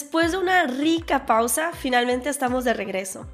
Después 0.00 0.32
de 0.32 0.38
una 0.38 0.66
rica 0.66 1.26
pausa, 1.26 1.72
finalmente 1.74 2.30
estamos 2.30 2.64
de 2.64 2.72
regreso. 2.72 3.26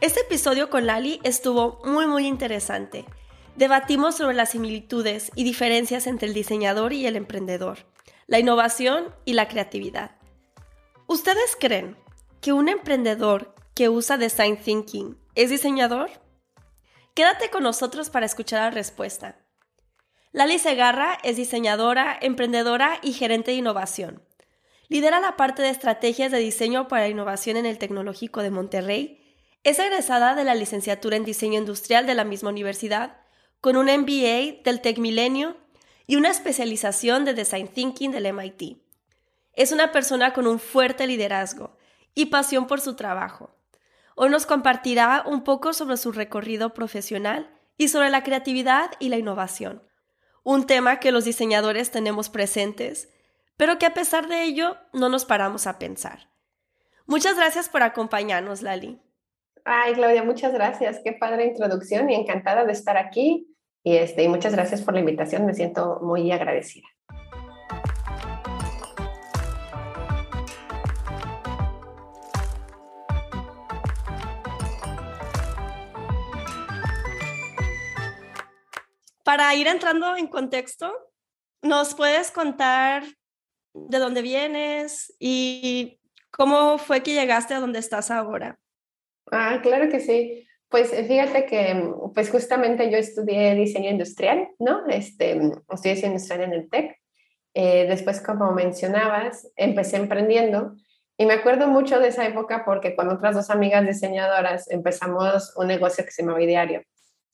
Este 0.00 0.22
episodio 0.22 0.68
con 0.68 0.84
Lali 0.84 1.20
estuvo 1.22 1.80
muy 1.84 2.08
muy 2.08 2.26
interesante. 2.26 3.04
Debatimos 3.54 4.16
sobre 4.16 4.34
las 4.34 4.50
similitudes 4.50 5.30
y 5.36 5.44
diferencias 5.44 6.08
entre 6.08 6.26
el 6.26 6.34
diseñador 6.34 6.92
y 6.92 7.06
el 7.06 7.14
emprendedor, 7.14 7.86
la 8.26 8.40
innovación 8.40 9.14
y 9.24 9.34
la 9.34 9.46
creatividad. 9.46 10.16
¿Ustedes 11.06 11.56
creen 11.60 11.96
que 12.40 12.52
un 12.52 12.68
emprendedor 12.68 13.54
que 13.76 13.88
usa 13.88 14.18
design 14.18 14.56
thinking 14.56 15.16
es 15.36 15.48
diseñador? 15.48 16.10
Quédate 17.14 17.50
con 17.50 17.62
nosotros 17.62 18.10
para 18.10 18.26
escuchar 18.26 18.62
la 18.62 18.70
respuesta. 18.70 19.38
Lali 20.32 20.58
Segarra 20.58 21.18
es 21.22 21.36
diseñadora, 21.36 22.18
emprendedora 22.20 22.98
y 23.00 23.12
gerente 23.12 23.52
de 23.52 23.58
innovación. 23.58 24.24
Lidera 24.90 25.20
la 25.20 25.36
parte 25.36 25.62
de 25.62 25.70
estrategias 25.70 26.32
de 26.32 26.38
diseño 26.38 26.88
para 26.88 27.06
innovación 27.06 27.56
en 27.56 27.64
el 27.64 27.78
Tecnológico 27.78 28.42
de 28.42 28.50
Monterrey 28.50 29.22
es 29.62 29.78
egresada 29.78 30.34
de 30.34 30.42
la 30.42 30.56
licenciatura 30.56 31.16
en 31.16 31.24
Diseño 31.24 31.60
Industrial 31.60 32.08
de 32.08 32.16
la 32.16 32.24
misma 32.24 32.50
universidad, 32.50 33.18
con 33.60 33.76
un 33.76 33.86
MBA 33.86 34.64
del 34.64 34.80
Tech 34.82 34.98
Milenio 34.98 35.56
y 36.08 36.16
una 36.16 36.28
especialización 36.28 37.24
de 37.24 37.34
Design 37.34 37.68
Thinking 37.68 38.10
del 38.10 38.32
MIT. 38.32 38.78
Es 39.52 39.70
una 39.70 39.92
persona 39.92 40.32
con 40.32 40.48
un 40.48 40.58
fuerte 40.58 41.06
liderazgo 41.06 41.76
y 42.16 42.26
pasión 42.26 42.66
por 42.66 42.80
su 42.80 42.96
trabajo. 42.96 43.54
Hoy 44.16 44.28
nos 44.28 44.44
compartirá 44.44 45.22
un 45.24 45.44
poco 45.44 45.72
sobre 45.72 45.98
su 45.98 46.10
recorrido 46.10 46.74
profesional 46.74 47.48
y 47.76 47.86
sobre 47.86 48.10
la 48.10 48.24
creatividad 48.24 48.90
y 48.98 49.08
la 49.08 49.18
innovación, 49.18 49.84
un 50.42 50.66
tema 50.66 50.98
que 50.98 51.12
los 51.12 51.24
diseñadores 51.26 51.92
tenemos 51.92 52.28
presentes, 52.28 53.08
pero 53.60 53.78
que 53.78 53.84
a 53.84 53.92
pesar 53.92 54.26
de 54.26 54.42
ello 54.42 54.78
no 54.94 55.10
nos 55.10 55.26
paramos 55.26 55.66
a 55.66 55.78
pensar. 55.78 56.30
Muchas 57.04 57.36
gracias 57.36 57.68
por 57.68 57.82
acompañarnos, 57.82 58.62
Lali. 58.62 58.98
Ay, 59.66 59.92
Claudia, 59.92 60.22
muchas 60.22 60.54
gracias. 60.54 61.02
Qué 61.04 61.12
padre 61.12 61.44
introducción 61.44 62.08
y 62.08 62.14
encantada 62.14 62.64
de 62.64 62.72
estar 62.72 62.96
aquí. 62.96 63.54
Y, 63.84 63.96
este, 63.98 64.22
y 64.22 64.28
muchas 64.28 64.54
gracias 64.54 64.80
por 64.80 64.94
la 64.94 65.00
invitación. 65.00 65.44
Me 65.44 65.52
siento 65.52 66.00
muy 66.00 66.32
agradecida. 66.32 66.88
Para 79.22 79.54
ir 79.54 79.66
entrando 79.66 80.16
en 80.16 80.28
contexto, 80.28 80.90
¿nos 81.60 81.94
puedes 81.94 82.30
contar 82.30 83.02
de 83.74 83.98
dónde 83.98 84.22
vienes 84.22 85.14
y 85.18 86.00
cómo 86.30 86.78
fue 86.78 87.02
que 87.02 87.14
llegaste 87.14 87.54
a 87.54 87.60
donde 87.60 87.78
estás 87.78 88.10
ahora? 88.10 88.58
Ah, 89.30 89.60
claro 89.62 89.88
que 89.88 90.00
sí. 90.00 90.46
Pues 90.68 90.92
eh, 90.92 91.04
fíjate 91.04 91.46
que 91.46 91.92
pues 92.14 92.30
justamente 92.30 92.90
yo 92.90 92.98
estudié 92.98 93.54
diseño 93.54 93.90
industrial, 93.90 94.48
¿no? 94.58 94.86
Este, 94.88 95.32
estudié 95.32 95.94
diseño 95.94 96.12
industrial 96.12 96.42
en 96.42 96.52
el 96.52 96.70
TEC. 96.70 96.96
Eh, 97.54 97.86
después, 97.88 98.20
como 98.20 98.52
mencionabas, 98.52 99.50
empecé 99.56 99.96
emprendiendo 99.96 100.74
y 101.20 101.26
me 101.26 101.34
acuerdo 101.34 101.66
mucho 101.66 102.00
de 102.00 102.08
esa 102.08 102.26
época 102.26 102.64
porque 102.64 102.96
con 102.96 103.10
otras 103.10 103.34
dos 103.34 103.50
amigas 103.50 103.86
diseñadoras 103.86 104.70
empezamos 104.70 105.52
un 105.54 105.66
negocio 105.66 106.02
que 106.02 106.12
se 106.12 106.22
llamaba 106.22 106.38
Diario 106.38 106.82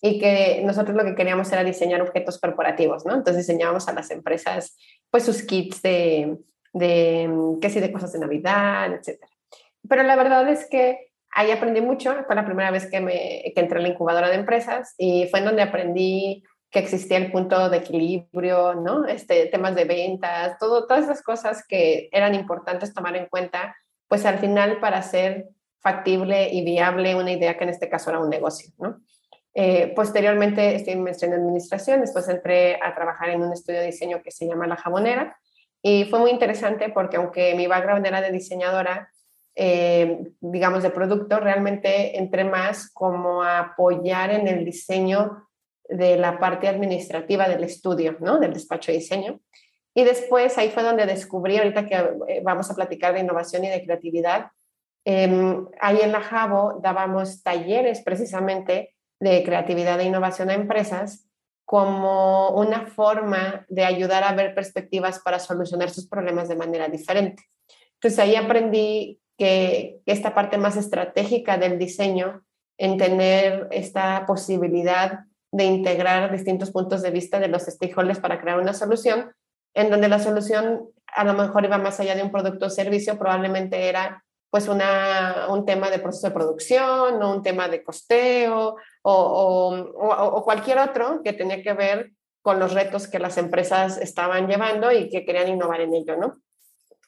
y 0.00 0.18
que 0.18 0.60
nosotros 0.64 0.96
lo 0.96 1.04
que 1.04 1.14
queríamos 1.14 1.52
era 1.52 1.62
diseñar 1.62 2.02
objetos 2.02 2.40
corporativos, 2.40 3.06
¿no? 3.06 3.14
Entonces 3.14 3.46
diseñábamos 3.46 3.86
a 3.86 3.92
las 3.92 4.10
empresas 4.10 4.76
pues 5.16 5.24
sus 5.24 5.44
kits 5.44 5.80
de, 5.80 6.36
de 6.74 7.30
qué 7.62 7.70
sé, 7.70 7.80
de 7.80 7.90
cosas 7.90 8.12
de 8.12 8.18
Navidad, 8.18 8.92
etcétera. 8.92 9.32
Pero 9.88 10.02
la 10.02 10.14
verdad 10.14 10.46
es 10.50 10.68
que 10.68 11.10
ahí 11.30 11.50
aprendí 11.50 11.80
mucho, 11.80 12.14
fue 12.26 12.34
la 12.34 12.44
primera 12.44 12.70
vez 12.70 12.86
que, 12.90 13.00
me, 13.00 13.50
que 13.54 13.60
entré 13.62 13.78
en 13.78 13.84
la 13.84 13.88
incubadora 13.88 14.28
de 14.28 14.34
empresas 14.34 14.94
y 14.98 15.26
fue 15.30 15.38
en 15.38 15.46
donde 15.46 15.62
aprendí 15.62 16.44
que 16.70 16.80
existía 16.80 17.16
el 17.16 17.32
punto 17.32 17.70
de 17.70 17.78
equilibrio, 17.78 18.74
¿no? 18.74 19.06
Este, 19.06 19.46
temas 19.46 19.74
de 19.74 19.86
ventas, 19.86 20.58
todo, 20.58 20.86
todas 20.86 21.04
esas 21.04 21.22
cosas 21.22 21.64
que 21.66 22.10
eran 22.12 22.34
importantes 22.34 22.92
tomar 22.92 23.16
en 23.16 23.24
cuenta, 23.24 23.74
pues 24.08 24.26
al 24.26 24.38
final 24.38 24.80
para 24.80 24.98
hacer 24.98 25.48
factible 25.80 26.52
y 26.52 26.62
viable 26.62 27.14
una 27.14 27.32
idea 27.32 27.56
que 27.56 27.64
en 27.64 27.70
este 27.70 27.88
caso 27.88 28.10
era 28.10 28.18
un 28.18 28.28
negocio, 28.28 28.70
¿no? 28.76 29.00
Eh, 29.58 29.94
posteriormente 29.96 30.74
estoy 30.74 30.92
en 30.92 31.08
en 31.08 31.32
administración, 31.32 32.02
después 32.02 32.28
entré 32.28 32.78
a 32.82 32.94
trabajar 32.94 33.30
en 33.30 33.42
un 33.42 33.54
estudio 33.54 33.80
de 33.80 33.86
diseño 33.86 34.20
que 34.22 34.30
se 34.30 34.46
llama 34.46 34.66
La 34.66 34.76
Jabonera 34.76 35.38
y 35.80 36.04
fue 36.04 36.18
muy 36.18 36.30
interesante 36.30 36.90
porque 36.90 37.16
aunque 37.16 37.54
mi 37.54 37.66
background 37.66 38.04
era 38.04 38.20
de 38.20 38.32
diseñadora, 38.32 39.10
eh, 39.54 40.28
digamos, 40.40 40.82
de 40.82 40.90
producto, 40.90 41.40
realmente 41.40 42.18
entré 42.18 42.44
más 42.44 42.90
como 42.92 43.42
a 43.42 43.60
apoyar 43.60 44.30
en 44.30 44.46
el 44.46 44.62
diseño 44.62 45.48
de 45.88 46.18
la 46.18 46.38
parte 46.38 46.68
administrativa 46.68 47.48
del 47.48 47.64
estudio, 47.64 48.18
¿no? 48.20 48.38
Del 48.38 48.52
despacho 48.52 48.92
de 48.92 48.98
diseño. 48.98 49.40
Y 49.94 50.04
después 50.04 50.58
ahí 50.58 50.68
fue 50.68 50.82
donde 50.82 51.06
descubrí, 51.06 51.56
ahorita 51.56 51.86
que 51.86 51.94
eh, 51.94 52.40
vamos 52.44 52.70
a 52.70 52.74
platicar 52.74 53.14
de 53.14 53.20
innovación 53.20 53.64
y 53.64 53.70
de 53.70 53.82
creatividad, 53.82 54.50
em, 55.06 55.66
ahí 55.80 56.00
en 56.02 56.12
la 56.12 56.20
Jabo 56.20 56.78
dábamos 56.82 57.42
talleres 57.42 58.02
precisamente 58.02 58.95
de 59.20 59.42
creatividad 59.44 60.00
e 60.00 60.04
innovación 60.04 60.50
a 60.50 60.54
empresas 60.54 61.26
como 61.64 62.50
una 62.50 62.86
forma 62.86 63.66
de 63.68 63.84
ayudar 63.84 64.22
a 64.22 64.32
ver 64.34 64.54
perspectivas 64.54 65.18
para 65.18 65.38
solucionar 65.38 65.90
sus 65.90 66.06
problemas 66.06 66.48
de 66.48 66.56
manera 66.56 66.88
diferente. 66.88 67.44
Entonces 67.94 68.18
ahí 68.18 68.36
aprendí 68.36 69.20
que 69.36 70.00
esta 70.06 70.34
parte 70.34 70.58
más 70.58 70.76
estratégica 70.76 71.58
del 71.58 71.78
diseño, 71.78 72.44
en 72.78 72.98
tener 72.98 73.68
esta 73.70 74.26
posibilidad 74.26 75.20
de 75.50 75.64
integrar 75.64 76.30
distintos 76.30 76.70
puntos 76.70 77.02
de 77.02 77.10
vista 77.10 77.38
de 77.38 77.48
los 77.48 77.62
stakeholders 77.62 78.20
para 78.20 78.40
crear 78.40 78.60
una 78.60 78.74
solución, 78.74 79.32
en 79.74 79.90
donde 79.90 80.08
la 80.08 80.18
solución 80.18 80.90
a 81.06 81.24
lo 81.24 81.34
mejor 81.34 81.64
iba 81.64 81.78
más 81.78 82.00
allá 82.00 82.14
de 82.14 82.22
un 82.22 82.30
producto 82.30 82.66
o 82.66 82.70
servicio, 82.70 83.18
probablemente 83.18 83.88
era 83.88 84.25
pues 84.56 84.68
una, 84.68 85.48
un 85.50 85.66
tema 85.66 85.90
de 85.90 85.98
proceso 85.98 86.28
de 86.28 86.32
producción 86.32 87.22
o 87.22 87.30
un 87.30 87.42
tema 87.42 87.68
de 87.68 87.84
costeo 87.84 88.76
o, 89.02 89.92
o, 89.92 90.44
cualquier 90.44 90.78
otro 90.78 91.20
que 91.22 91.34
tenía 91.34 91.62
que 91.62 91.74
ver 91.74 92.12
con 92.40 92.58
los 92.58 92.72
retos 92.72 93.06
que 93.06 93.18
las 93.18 93.36
empresas 93.36 93.98
estaban 93.98 94.48
llevando 94.48 94.90
y 94.90 95.10
que 95.10 95.26
querían 95.26 95.48
innovar 95.48 95.82
en 95.82 95.92
ello, 95.92 96.16
¿no? 96.16 96.40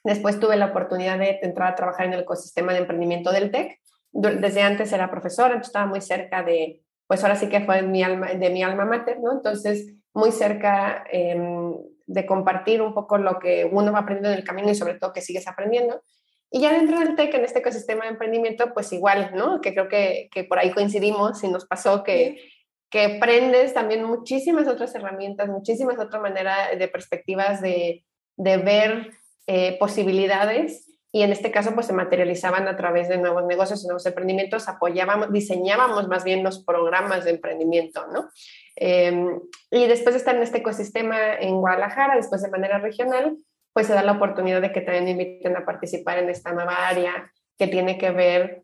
Después 0.05 0.39
tuve 0.39 0.59
la 0.59 0.67
oportunidad 0.67 1.19
de 1.19 1.39
entrar 1.41 1.73
a 1.73 1.75
trabajar 1.75 2.05
en 2.05 2.13
el 2.13 2.21
ecosistema 2.21 2.75
de 2.75 2.81
emprendimiento 2.81 3.33
del 3.33 3.51
TEC. 3.51 3.81
Desde 4.13 4.61
antes 4.61 4.93
era 4.93 5.11
profesora, 5.11 5.55
entonces 5.55 5.69
estaba 5.69 5.87
muy 5.87 6.03
cerca 6.03 6.43
de, 6.43 6.83
pues 7.07 7.23
ahora 7.25 7.37
sí 7.37 7.49
que 7.49 7.63
fue 7.63 7.81
mi 7.81 8.05
de 8.05 8.51
mi 8.51 8.63
alma 8.63 8.85
mater, 8.85 9.21
¿no? 9.21 9.33
Entonces, 9.33 9.95
muy 10.13 10.33
cerca 10.33 11.03
em, 11.11 11.73
de 12.05 12.27
compartir 12.27 12.83
un 12.83 12.93
poco 12.93 13.17
lo 13.17 13.39
que 13.39 13.65
uno 13.65 13.91
va 13.91 14.01
aprendiendo 14.01 14.33
en 14.33 14.39
el 14.39 14.45
camino 14.45 14.71
y 14.71 14.75
sobre 14.75 14.97
todo 14.97 15.15
que 15.15 15.23
sigues 15.23 15.49
aprendiendo. 15.49 16.03
Y 16.51 16.61
ya 16.61 16.73
dentro 16.73 16.99
del 16.99 17.15
TEC, 17.15 17.35
en 17.35 17.45
este 17.45 17.59
ecosistema 17.59 18.05
de 18.05 18.11
emprendimiento, 18.11 18.73
pues 18.73 18.93
igual, 18.93 19.33
¿no? 19.35 19.61
Que 19.61 19.75
creo 19.75 19.89
que, 19.89 20.29
que 20.33 20.45
por 20.45 20.59
ahí 20.59 20.71
coincidimos 20.71 21.43
y 21.45 21.49
nos 21.49 21.67
pasó 21.67 22.03
que, 22.03 22.39
que 22.91 23.17
aprendes 23.17 23.75
también 23.75 24.05
muchísimas 24.05 24.67
otras 24.67 24.95
herramientas, 24.95 25.49
muchísimas 25.49 25.99
otras 25.99 26.23
maneras 26.23 26.79
de 26.79 26.89
perspectivas 26.89 27.61
de, 27.61 28.05
de 28.37 28.57
ver 28.57 29.11
eh, 29.47 29.77
posibilidades 29.79 30.87
y 31.11 31.23
en 31.23 31.33
este 31.33 31.51
caso 31.51 31.75
pues 31.75 31.87
se 31.87 31.93
materializaban 31.93 32.69
a 32.69 32.77
través 32.77 33.09
de 33.09 33.17
nuevos 33.17 33.45
negocios 33.45 33.83
y 33.83 33.87
nuevos 33.87 34.05
emprendimientos, 34.05 34.69
apoyábamos, 34.69 35.33
diseñábamos 35.33 36.07
más 36.07 36.23
bien 36.23 36.45
los 36.45 36.63
programas 36.65 37.25
de 37.25 37.31
emprendimiento, 37.31 38.07
¿no? 38.09 38.29
Em, 38.77 39.41
y 39.71 39.87
después 39.87 40.15
de 40.15 40.19
estar 40.19 40.37
en 40.37 40.43
este 40.43 40.59
ecosistema 40.59 41.35
en 41.35 41.57
Guadalajara, 41.57 42.17
después 42.17 42.43
de 42.43 42.51
manera 42.51 42.79
regional, 42.79 43.37
pues 43.73 43.87
se 43.87 43.95
da 43.95 44.03
la 44.03 44.13
oportunidad 44.13 44.61
de 44.61 44.73
que 44.73 44.81
también 44.81 45.09
inviten 45.09 45.57
a 45.57 45.65
participar 45.65 46.19
en 46.19 46.31
esta 46.31 46.53
nueva 46.53 46.89
área 46.89 47.31
que 47.57 47.67
tiene 47.67 47.99
que 47.99 48.11
ver 48.11 48.63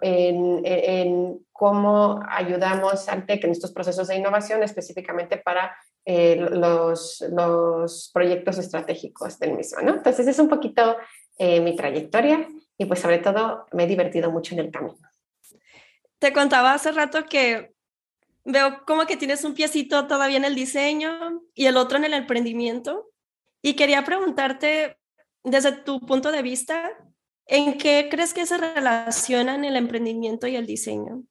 en, 0.00 0.62
en, 0.64 1.46
cómo 1.52 2.20
ayudamos 2.28 3.08
al 3.08 3.26
TEC 3.26 3.44
en 3.44 3.50
estos 3.50 3.72
procesos 3.72 4.08
de 4.08 4.16
innovación, 4.16 4.62
específicamente 4.62 5.36
para 5.36 5.76
eh, 6.04 6.36
los, 6.36 7.24
los 7.30 8.10
proyectos 8.12 8.58
estratégicos 8.58 9.38
del 9.38 9.54
mismo, 9.54 9.80
¿no? 9.82 9.94
Entonces 9.94 10.26
es 10.26 10.38
un 10.38 10.48
poquito 10.48 10.96
eh, 11.38 11.60
mi 11.60 11.76
trayectoria 11.76 12.48
y 12.76 12.84
pues 12.86 13.00
sobre 13.00 13.18
todo 13.18 13.66
me 13.72 13.84
he 13.84 13.86
divertido 13.86 14.30
mucho 14.30 14.54
en 14.54 14.60
el 14.60 14.70
camino. 14.70 14.98
Te 16.18 16.32
contaba 16.32 16.74
hace 16.74 16.92
rato 16.92 17.24
que 17.26 17.74
veo 18.44 18.84
como 18.86 19.06
que 19.06 19.16
tienes 19.16 19.44
un 19.44 19.54
piecito 19.54 20.06
todavía 20.06 20.36
en 20.36 20.44
el 20.44 20.54
diseño 20.54 21.42
y 21.54 21.66
el 21.66 21.76
otro 21.76 21.98
en 21.98 22.04
el 22.04 22.14
emprendimiento. 22.14 23.10
Y 23.66 23.76
quería 23.76 24.04
preguntarte, 24.04 24.98
desde 25.42 25.72
tu 25.72 25.98
punto 26.00 26.30
de 26.30 26.42
vista, 26.42 26.92
¿en 27.46 27.78
qué 27.78 28.08
crees 28.10 28.34
que 28.34 28.44
se 28.44 28.58
relacionan 28.58 29.64
el 29.64 29.76
emprendimiento 29.76 30.46
y 30.46 30.56
el 30.56 30.66
diseño? 30.66 31.22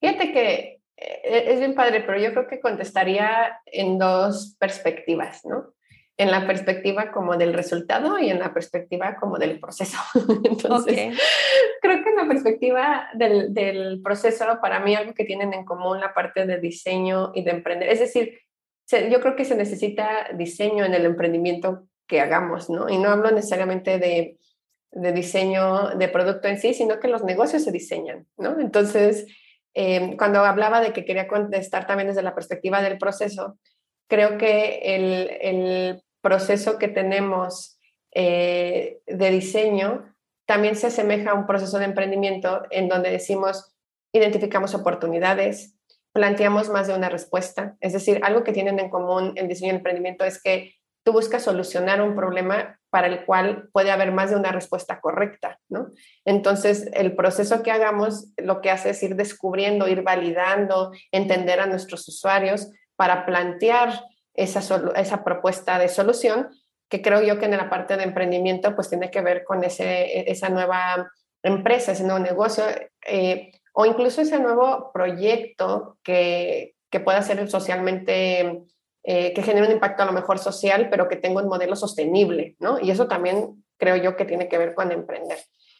Fíjate 0.00 0.32
que 0.32 0.80
eh, 0.96 1.44
es 1.48 1.58
bien 1.58 1.74
padre, 1.74 2.00
pero 2.00 2.18
yo 2.18 2.32
creo 2.32 2.48
que 2.48 2.62
contestaría 2.62 3.60
en 3.66 3.98
dos 3.98 4.56
perspectivas, 4.58 5.44
¿no? 5.44 5.74
En 6.16 6.30
la 6.30 6.46
perspectiva 6.46 7.12
como 7.12 7.36
del 7.36 7.52
resultado 7.52 8.18
y 8.18 8.30
en 8.30 8.38
la 8.38 8.54
perspectiva 8.54 9.16
como 9.16 9.36
del 9.36 9.60
proceso. 9.60 9.98
Entonces, 10.44 11.20
creo 11.82 12.02
que 12.02 12.08
en 12.08 12.16
la 12.16 12.26
perspectiva 12.26 13.08
del, 13.12 13.52
del, 13.52 14.00
proceso, 14.02 14.46
para 14.62 14.80
mí 14.80 14.94
algo 14.94 15.12
que 15.12 15.26
tienen 15.26 15.52
en 15.52 15.66
común 15.66 16.00
la 16.00 16.14
parte 16.14 16.46
de 16.46 16.58
diseño 16.58 17.32
y 17.34 17.44
de 17.44 17.50
emprender, 17.50 17.90
es 17.90 18.00
decir, 18.00 18.40
yo 18.90 19.20
creo 19.20 19.36
que 19.36 19.44
se 19.44 19.56
necesita 19.56 20.28
diseño 20.34 20.84
en 20.84 20.94
el 20.94 21.04
emprendimiento 21.04 21.86
que 22.06 22.20
hagamos, 22.20 22.68
¿no? 22.68 22.88
Y 22.88 22.98
no 22.98 23.10
hablo 23.10 23.30
necesariamente 23.30 23.98
de, 23.98 24.38
diseño 25.12 25.96
de 25.96 26.08
producto 26.08 26.48
en 26.48 26.58
sí, 26.58 26.74
sino 26.74 27.00
que 27.00 27.08
los 27.08 27.24
negocios 27.24 27.64
se 27.64 27.72
diseñan, 27.72 28.26
¿no? 28.36 28.60
Entonces, 28.60 29.26
Em, 29.74 30.16
cuando 30.16 30.40
hablaba 30.44 30.80
de 30.80 30.92
que 30.92 31.04
quería 31.04 31.28
contestar 31.28 31.86
también 31.86 32.08
desde 32.08 32.22
la 32.22 32.34
perspectiva 32.34 32.82
del 32.82 32.98
proceso, 32.98 33.58
creo 34.06 34.36
que 34.36 34.80
el, 34.96 35.30
el 35.40 36.02
proceso 36.20 36.78
que 36.78 36.88
tenemos 36.88 37.78
eh, 38.14 39.00
de 39.06 39.30
diseño 39.30 40.14
también 40.44 40.76
se 40.76 40.88
asemeja 40.88 41.30
a 41.30 41.34
un 41.34 41.46
proceso 41.46 41.78
de 41.78 41.86
emprendimiento 41.86 42.62
en 42.70 42.88
donde 42.88 43.10
decimos, 43.10 43.74
identificamos 44.12 44.74
oportunidades, 44.74 45.71
planteamos 46.12 46.68
más 46.68 46.86
de 46.86 46.94
una 46.94 47.08
respuesta. 47.08 47.76
Es 47.80 47.92
decir, 47.92 48.20
algo 48.22 48.44
que 48.44 48.52
tienen 48.52 48.78
en 48.78 48.90
común 48.90 49.32
el 49.36 49.48
diseño 49.48 49.72
y 49.72 49.76
emprendimiento 49.76 50.24
es 50.24 50.42
que 50.42 50.74
tú 51.04 51.12
buscas 51.12 51.42
solucionar 51.42 52.00
un 52.00 52.14
problema 52.14 52.78
para 52.90 53.06
el 53.06 53.24
cual 53.24 53.68
puede 53.72 53.90
haber 53.90 54.12
más 54.12 54.30
de 54.30 54.36
una 54.36 54.52
respuesta 54.52 55.00
correcta, 55.00 55.58
¿no? 55.68 55.90
Entonces, 56.24 56.88
el 56.92 57.16
proceso 57.16 57.62
que 57.62 57.72
hagamos 57.72 58.28
lo 58.36 58.60
que 58.60 58.70
hace 58.70 58.90
es 58.90 59.02
ir 59.02 59.16
descubriendo, 59.16 59.88
ir 59.88 60.02
validando, 60.02 60.92
entender 61.10 61.60
a 61.60 61.66
nuestros 61.66 62.06
usuarios 62.08 62.70
para 62.94 63.24
plantear 63.24 64.04
esa, 64.34 64.60
esa 64.94 65.24
propuesta 65.24 65.78
de 65.78 65.88
solución, 65.88 66.50
que 66.88 67.02
creo 67.02 67.22
yo 67.22 67.38
que 67.38 67.46
en 67.46 67.56
la 67.56 67.70
parte 67.70 67.96
de 67.96 68.04
emprendimiento 68.04 68.74
pues 68.74 68.90
tiene 68.90 69.10
que 69.10 69.22
ver 69.22 69.44
con 69.44 69.64
ese, 69.64 70.30
esa 70.30 70.50
nueva 70.50 71.10
empresa, 71.42 71.92
ese 71.92 72.04
nuevo 72.04 72.18
negocio, 72.18 72.64
eh, 73.06 73.52
o 73.72 73.86
incluso 73.86 74.20
ese 74.20 74.38
nuevo 74.38 74.90
proyecto 74.92 75.98
que, 76.02 76.74
que 76.90 77.00
pueda 77.00 77.22
ser 77.22 77.48
socialmente 77.48 78.64
eh, 79.04 79.32
que 79.34 79.42
genere 79.42 79.66
un 79.66 79.72
impacto 79.72 80.04
a 80.04 80.06
lo 80.06 80.12
mejor 80.12 80.38
social, 80.38 80.88
pero 80.88 81.08
que 81.08 81.16
tenga 81.16 81.42
un 81.42 81.48
modelo 81.48 81.74
sostenible, 81.74 82.54
¿no? 82.60 82.78
Y 82.78 82.90
eso 82.90 83.08
también 83.08 83.64
creo 83.76 83.96
yo 83.96 84.16
que 84.16 84.24
tiene 84.24 84.48
que 84.48 84.58
ver 84.58 84.74
con 84.74 84.92
emprender. 84.92 85.38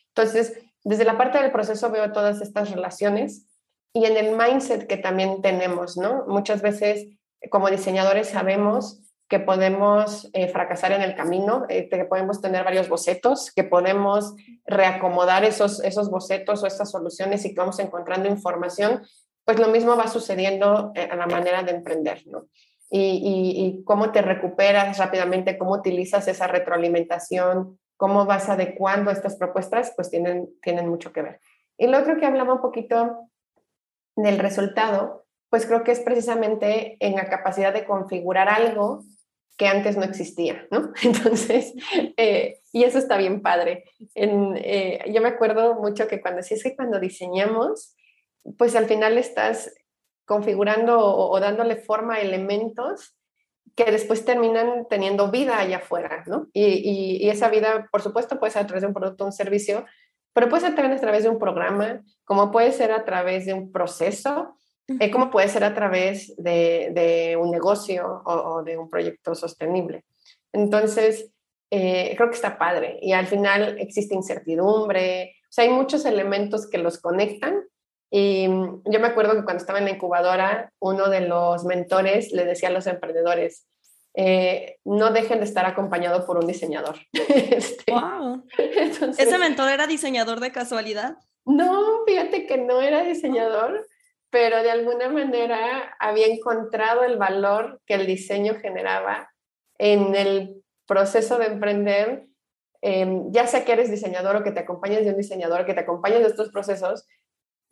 Entonces, 0.09 0.59
desde 0.83 1.05
la 1.05 1.17
parte 1.17 1.39
del 1.39 1.53
proceso 1.53 1.91
veo 1.91 2.11
todas 2.11 2.41
estas 2.41 2.71
relaciones 2.71 3.47
y 3.93 4.07
en 4.07 4.17
el 4.17 4.37
mindset 4.37 4.89
que 4.89 4.97
también 4.97 5.41
tenemos, 5.41 5.97
¿no? 5.97 6.25
Muchas 6.27 6.63
veces 6.63 7.07
como 7.51 7.71
diseñadores 7.71 8.29
sabemos 8.29 9.01
que 9.33 9.41
podemos 9.41 10.29
eh, 10.35 10.47
fracasar 10.49 10.93
en 10.93 11.01
el 11.01 11.15
camino, 11.15 11.65
eh, 11.71 11.89
que 11.89 12.05
podemos 12.05 12.43
tener 12.43 12.65
varios 12.65 12.91
bocetos, 12.91 13.51
que 13.51 13.65
podemos 13.65 14.35
reacomodar 14.67 15.43
esos, 15.43 15.83
esos 15.83 16.11
bocetos 16.11 16.63
o 16.63 16.67
estas 16.67 16.91
soluciones 16.91 17.43
y 17.47 17.55
que 17.55 17.61
vamos 17.61 17.79
encontrando 17.79 18.29
información, 18.29 19.01
pues 19.47 19.59
lo 19.59 19.69
mismo 19.69 19.97
va 19.97 20.07
sucediendo 20.09 20.93
a 20.95 21.17
la 21.17 21.27
manera 21.27 21.63
de 21.63 21.71
emprender, 21.71 22.25
¿no? 22.27 22.45
y, 22.91 23.83
cómo 23.87 24.13
te 24.13 24.21
recuperas 24.21 24.99
rápidamente, 24.99 25.57
cómo 25.57 25.73
utilizas 25.73 26.29
esa 26.29 26.47
retroalimentación, 26.47 27.79
cómo 27.97 28.27
vas 28.27 28.51
adecuando 28.51 29.11
estas 29.11 29.37
propuestas, 29.37 29.95
pues 29.97 30.11
tienen, 30.11 30.51
tienen 30.61 30.91
mucho 30.91 31.11
que 31.11 31.23
ver. 31.23 31.41
Y 31.79 31.87
lo 31.87 31.99
otro 31.99 32.19
que 32.19 32.27
hablaba 32.27 32.53
un 32.53 32.61
poquito 32.61 33.31
del 34.15 34.39
resultado, 34.39 35.25
pues 35.49 35.65
creo 35.65 35.85
que 35.85 35.93
es 35.93 36.01
precisamente 36.01 36.99
en 37.01 37.15
la 37.15 37.31
capacidad 37.31 37.73
de 37.73 37.87
configurar 37.87 38.51
algo 38.51 39.05
que 39.57 39.67
antes 39.67 39.97
no 39.97 40.05
existía, 40.05 40.67
¿no? 40.71 40.93
Entonces, 41.03 41.75
eh, 42.17 42.61
y 42.73 42.85
eso 42.85 42.99
está 42.99 43.17
bien 43.17 43.43
padre. 43.43 43.85
En, 44.15 44.57
eh, 44.57 45.05
yo 45.13 45.21
me 45.21 45.29
acuerdo 45.29 45.75
mucho 45.75 46.09
que 46.09 46.21
cuando, 46.21 46.43
si 46.43 46.55
es 46.55 46.63
que 46.63 46.75
cuando 46.75 46.99
diseñamos, 46.99 47.95
pues 48.59 48.75
al 48.75 48.87
final 48.87 49.19
estás 49.19 49.73
configurando 50.25 50.99
o, 50.99 51.39
dándole 51.41 51.77
forma 51.77 52.15
a 52.15 52.21
elementos 52.21 53.17
que 53.75 53.91
después 53.91 54.25
terminan 54.25 54.87
teniendo 54.89 55.31
vida 55.31 55.59
allá 55.59 55.79
afuera, 55.79 56.25
¿no? 56.27 56.49
Y, 56.53 57.29
esa 57.29 57.49
vida, 57.49 57.89
por 57.91 58.03
supuesto, 58.03 58.39
puede 58.39 58.53
ser 58.53 58.63
a 58.63 58.67
través 58.67 58.83
de 58.83 58.89
un 58.89 58.95
producto 58.95 59.25
un 59.25 59.33
servicio, 59.33 59.85
pero 60.33 60.49
puede 60.49 60.63
ser 60.63 60.75
también 60.75 60.97
a 60.97 61.01
través 61.01 61.23
de 61.23 61.31
un 61.31 61.39
programa, 61.39 62.03
como 62.25 62.51
puede 62.51 62.73
ser 62.73 62.93
a 62.93 63.05
través 63.05 63.47
de 63.47 63.55
un 63.55 63.73
proceso, 63.73 64.57
eh, 64.89 65.11
como 65.11 65.31
puede 65.31 65.49
ser 65.49 65.65
a 65.65 65.75
través 65.75 66.35
de, 66.37 67.37
un 67.41 67.51
negocio 67.51 68.23
o, 68.25 68.63
de 68.63 68.77
un 68.77 68.91
proyecto 68.91 69.35
sostenible. 69.35 70.05
Entonces, 70.53 71.31
eh, 71.71 72.15
creo 72.17 72.29
que 72.29 72.37
está 72.37 72.59
padre 72.59 72.99
y 73.01 73.13
al 73.13 73.27
final 73.27 73.79
existe 73.79 74.15
incertidumbre, 74.15 75.37
o 75.45 75.53
sea, 75.53 75.65
hay 75.65 75.71
muchos 75.71 76.05
elementos 76.05 76.69
que 76.69 76.79
los 76.79 77.01
conectan 77.01 77.63
y 78.11 78.47
mm, 78.47 78.83
yo 78.85 79.01
me 79.01 79.09
acuerdo 79.09 79.35
que 79.35 79.45
cuando 79.45 79.63
estaba 79.63 79.79
en 79.79 79.87
la 79.87 79.93
incubadora, 79.93 80.71
uno 80.79 81.09
de 81.09 81.23
los 81.23 81.65
mentores 81.65 82.31
le 82.33 82.45
decía 82.45 82.69
a 82.69 82.73
los 82.73 82.87
emprendedores, 82.87 83.67
eh, 84.15 84.77
no 84.85 85.11
dejen 85.13 85.39
de 85.39 85.47
estar 85.47 85.65
acompañado 85.65 86.27
por 86.27 86.37
un 86.37 86.47
diseñador. 86.47 86.97
wow. 87.89 88.45
Este, 88.59 89.23
¿Ese 89.23 89.39
mentor 89.39 89.71
era 89.71 89.87
diseñador 89.87 90.41
de 90.41 90.53
casualidad? 90.53 91.17
No, 91.47 92.05
fíjate 92.07 92.47
que 92.47 92.59
no 92.59 92.83
era 92.83 93.03
diseñador, 93.03 93.87
pero 94.33 94.63
de 94.63 94.71
alguna 94.71 95.11
manera 95.11 95.95
había 96.01 96.27
encontrado 96.27 97.05
el 97.05 97.19
valor 97.19 97.83
que 97.85 97.95
el 97.95 98.07
diseño 98.07 98.55
generaba 98.55 99.31
en 99.77 100.15
el 100.15 100.65
proceso 100.87 101.39
de 101.39 101.47
emprender, 101.47 102.29
em, 102.81 103.31
ya 103.31 103.47
sea 103.47 103.63
que 103.63 103.73
eres 103.73 103.91
diseñador 103.91 104.37
o 104.37 104.43
que 104.43 104.51
te 104.51 104.61
acompañes 104.61 105.05
de 105.05 105.11
un 105.11 105.19
diseñador, 105.19 105.67
que 105.67 105.75
te 105.75 105.81
acompañes 105.81 106.21
de 106.21 106.29
estos 106.29 106.49
procesos, 106.49 107.07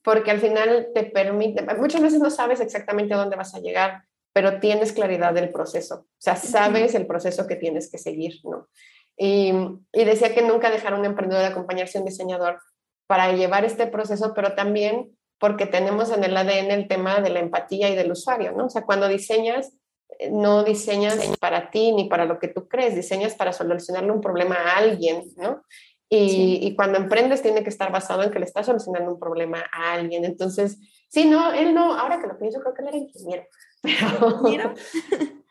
porque 0.05 0.31
al 0.31 0.39
final 0.39 0.89
te 0.95 1.05
permite, 1.05 1.63
muchas 1.77 2.03
veces 2.03 2.21
no 2.21 2.29
sabes 2.29 2.61
exactamente 2.61 3.15
a 3.15 3.17
dónde 3.17 3.37
vas 3.37 3.55
a 3.55 3.61
llegar, 3.61 4.03
pero 4.35 4.61
tienes 4.61 4.93
claridad 4.93 5.33
del 5.33 5.51
proceso, 5.51 5.95
o 5.95 6.07
sea, 6.19 6.37
sabes 6.37 6.95
el 6.95 7.07
proceso 7.07 7.47
que 7.47 7.57
tienes 7.57 7.91
que 7.91 7.97
seguir, 7.97 8.35
¿no? 8.45 8.69
Y, 9.17 9.51
y 9.93 10.05
decía 10.05 10.35
que 10.35 10.43
nunca 10.43 10.71
dejar 10.71 10.93
a 10.93 10.99
un 10.99 11.07
emprendedor 11.07 11.43
de 11.43 11.53
acompañarse 11.53 11.97
a 11.97 12.03
un 12.03 12.07
diseñador 12.07 12.61
para 13.07 13.33
llevar 13.33 13.65
este 13.65 13.87
proceso, 13.87 14.35
pero 14.35 14.55
también 14.55 15.17
porque 15.41 15.65
tenemos 15.65 16.11
en 16.11 16.23
el 16.23 16.37
ADN 16.37 16.71
el 16.71 16.87
tema 16.87 17.21
de 17.21 17.31
la 17.31 17.41
empatía 17.41 17.89
y 17.89 17.97
del 17.97 18.13
usuario, 18.13 18.53
¿no? 18.53 18.67
O 18.67 18.71
sea, 18.71 18.83
cuando 18.83 19.09
diseñas, 19.09 19.73
eh, 20.19 20.31
no 20.31 20.63
diseñas 20.63 21.19
para 21.41 21.71
ti 21.71 21.93
ni 21.93 22.05
para 22.05 22.27
lo 22.27 22.39
que 22.39 22.49
tú 22.49 22.69
crees, 22.69 22.95
diseñas 22.95 23.35
para 23.35 23.55
solucionarle 23.55 24.13
un 24.13 24.21
problema 24.21 24.57
a 24.57 24.77
alguien, 24.77 25.25
¿no? 25.37 25.63
Y, 26.13 26.75
cuando 26.75 26.99
emprendes 26.99 27.41
tiene 27.41 27.63
que 27.63 27.71
estar 27.71 27.93
basado 27.93 28.25
en 28.25 28.33
que 28.33 28.41
le 28.41 28.45
estás 28.45 28.67
solucionando 28.67 29.13
un 29.13 29.21
problema 29.21 29.65
a 29.73 29.93
alguien. 29.93 30.25
Entonces, 30.25 30.77
sí, 31.09 31.25
no, 31.25 31.53
él 31.53 31.73
no, 31.73 31.95
ahora 31.95 32.21
que 32.21 32.27
lo 32.27 32.37
pienso, 32.37 32.61
creo 32.61 32.75
que 32.75 32.83
él 32.83 32.89
era 32.89 32.97
ingeniero. 32.97 33.45
Pero, 33.83 34.75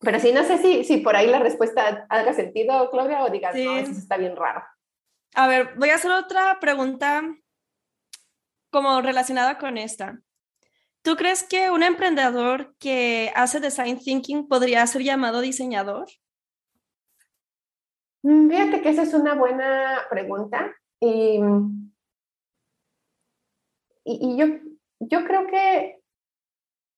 pero 0.00 0.20
sí, 0.20 0.32
no 0.32 0.44
sé 0.44 0.58
si, 0.58 0.84
si 0.84 0.98
por 0.98 1.16
ahí 1.16 1.26
la 1.26 1.40
respuesta 1.40 2.06
haga 2.08 2.32
sentido, 2.32 2.88
Claudia, 2.90 3.24
o 3.24 3.30
digas, 3.30 3.56
no, 3.56 3.76
eso 3.76 3.90
está 3.90 4.16
bien 4.18 4.36
raro. 4.36 4.62
A 5.34 5.48
ver, 5.48 5.74
voy 5.76 5.90
a 5.90 5.96
hacer 5.96 6.12
otra 6.12 6.58
pregunta 6.60 7.24
como 8.70 9.00
relacionada 9.00 9.58
con 9.58 9.78
esta. 9.78 10.20
¿Tú 11.02 11.16
crees 11.16 11.42
que 11.42 11.70
un 11.70 11.82
emprendedor 11.82 12.74
que 12.78 13.32
hace 13.34 13.58
design 13.60 13.98
thinking 13.98 14.48
podría 14.48 14.86
ser 14.86 15.02
llamado 15.02 15.40
diseñador? 15.40 16.06
Mm, 18.22 18.50
fíjate 18.50 18.82
que 18.82 18.90
esa 18.90 19.02
es 19.02 19.14
una 19.14 19.34
buena 19.34 20.02
pregunta. 20.10 20.74
Y, 21.00 21.40
y, 24.04 24.36
yo, 24.36 24.46
yo 24.98 25.24
creo 25.24 25.46
que 25.46 26.02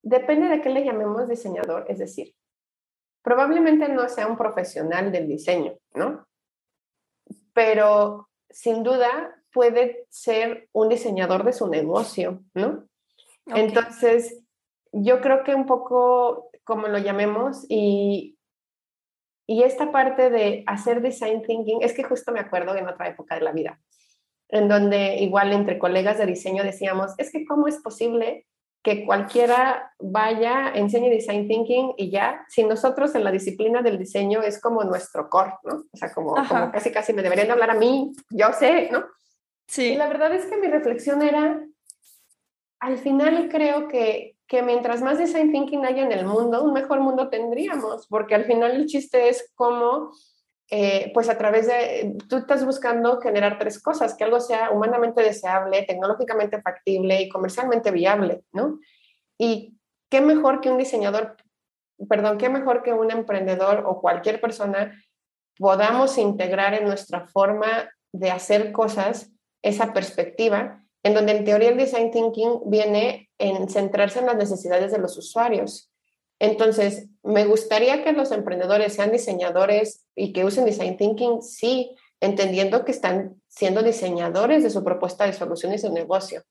depende 0.03 0.49
de 0.49 0.61
qué 0.61 0.71
le 0.71 0.85
llamemos 0.85 1.29
diseñador, 1.29 1.85
es 1.89 2.01
decir, 2.01 2.35
probablemente 3.23 3.89
no 3.89 4.09
sea 4.09 4.27
un 4.27 4.37
profesional 4.37 5.13
del 5.13 5.29
diseño, 5.29 5.79
¿no? 5.95 6.27
Pero 7.53 8.29
sin 8.51 8.83
duda 8.83 9.42
puede 9.53 10.07
ser 10.11 10.69
un 10.73 10.89
diseñador 10.89 11.45
de 11.45 11.53
su 11.53 11.69
negocio, 11.69 12.43
¿no? 12.55 12.85
Entonces, 13.47 14.41
yo 14.93 15.21
creo 15.21 15.43
que 15.43 15.55
un 15.55 15.67
poco 15.67 16.51
como 16.65 16.89
lo 16.89 16.99
llamemos 16.99 17.67
y, 17.69 18.39
y 19.47 19.63
esta 19.65 19.91
parte 19.91 20.31
de 20.31 20.65
hacer 20.67 21.03
design 21.03 21.43
thinking, 21.43 21.83
es 21.83 21.93
que 21.93 22.05
justo 22.05 22.33
me 22.33 22.41
acuerdo 22.41 22.77
en 22.77 22.89
otra 22.89 23.09
época 23.09 23.35
de 23.35 23.41
la 23.41 23.53
vida, 23.53 23.81
en 24.49 24.69
donde 24.69 25.17
igual 25.17 25.53
entre 25.53 25.79
colegas 25.79 26.19
de 26.19 26.27
diseño 26.27 26.63
decíamos, 26.63 27.13
es 27.19 27.33
que 27.33 27.45
cómo 27.45 27.67
es 27.67 27.79
posible 27.79 28.47
que 28.83 29.07
cualquiera 29.07 29.93
vaya, 30.01 30.73
enseñe 30.75 31.09
design 31.09 31.47
thinking 31.47 31.95
y 31.97 32.11
ya, 32.11 32.45
si 32.49 32.65
nosotros 32.65 33.15
en 33.15 33.23
la 33.23 33.31
disciplina 33.31 33.81
del 33.81 33.97
diseño 33.97 34.43
es 34.43 34.61
como 34.61 34.83
nuestro 34.83 35.31
core, 35.31 35.55
¿no? 35.63 35.85
O 35.93 35.97
sea, 35.97 36.13
como, 36.13 36.35
como 36.35 36.73
casi 36.73 36.91
casi 36.91 37.13
me 37.13 37.23
deberían 37.23 37.51
hablar 37.51 37.71
a 37.71 37.75
mí, 37.75 38.13
yo 38.31 38.53
sé, 38.53 38.89
¿no? 38.91 39.05
Sí. 39.67 39.93
Y 39.93 39.97
la 39.97 40.09
verdad 40.09 40.35
es 40.35 40.47
que 40.47 40.57
mi 40.57 40.69
reflexión 40.69 41.23
era, 41.23 41.65
al 42.81 42.99
final 42.99 43.49
creo 43.51 43.89
que, 43.89 44.37
que 44.47 44.63
mientras 44.63 45.03
más 45.03 45.19
design 45.19 45.53
thinking 45.53 45.87
haya 45.87 46.03
en 46.03 46.13
el 46.13 46.27
mundo, 46.27 46.63
un 46.63 46.73
mejor 46.73 47.01
mundo 47.01 47.29
tendríamos, 47.29 48.07
porque 48.09 48.35
al 48.35 48.45
final 48.45 48.73
el 48.73 48.87
chiste 48.87 49.29
es 49.29 49.51
cómo 49.55 50.13
eh, 50.75 51.11
pues 51.13 51.29
a 51.29 51.37
través 51.37 51.67
de, 51.67 52.17
tú 52.31 52.39
estás 52.39 52.65
buscando 52.65 53.21
generar 53.21 53.59
tres 53.59 53.83
cosas, 53.83 54.15
que 54.15 54.25
algo 54.25 54.41
sea 54.41 54.71
humanamente 54.71 55.21
deseable, 55.21 55.83
tecnológicamente 55.83 56.63
factible 56.63 57.21
y 57.21 57.29
comercialmente 57.29 57.91
viable, 57.91 58.43
¿no? 58.53 58.79
Y 59.37 59.77
qué 60.09 60.21
mejor 60.21 60.61
que 60.61 60.71
un 60.71 60.79
diseñador, 60.79 61.37
perdón, 62.09 62.39
qué 62.39 62.49
mejor 62.49 62.83
que 62.83 62.93
un 62.93 63.11
emprendedor 63.11 63.85
o 63.87 64.01
cualquier 64.01 64.41
persona 64.41 64.99
podamos 65.59 66.17
integrar 66.17 66.75
en 66.75 66.85
nuestra 66.85 67.27
forma 67.27 67.91
de 68.13 68.31
hacer 68.31 68.73
cosas 68.73 69.32
esa 69.63 69.93
perspectiva, 69.93 70.85
en 71.03 71.15
donde 71.15 71.33
en 71.33 71.45
teoría 71.45 71.71
el 71.71 71.77
design 71.77 72.11
thinking 72.11 72.61
viene 72.67 73.31
en 73.39 73.69
centrarse 73.69 74.21
en 74.21 74.27
las 74.27 74.37
necesidades 74.37 74.93
de 74.93 74.99
los 74.99 75.17
usuarios. 75.17 75.91
Entonces, 76.39 77.09
me 77.23 77.45
gustaría 77.45 78.03
que 78.03 78.13
los 78.13 78.33
emprendedores 78.33 78.95
sean 78.95 79.13
diseñadores 79.13 80.05
y 80.15 80.33
que 80.33 80.45
usen 80.45 80.65
design 80.65 80.97
thinking, 80.97 81.43
sí, 81.43 81.95
entendiendo 82.21 82.85
que 82.85 82.93
están 82.93 83.41
siendo 83.49 83.83
diseñadores 83.83 84.63
de 84.63 84.71
su 84.71 84.83
propuesta 84.85 85.27
de 85.27 85.33
soluciones 85.33 85.83
de 85.83 85.91
negocio. 85.91 86.43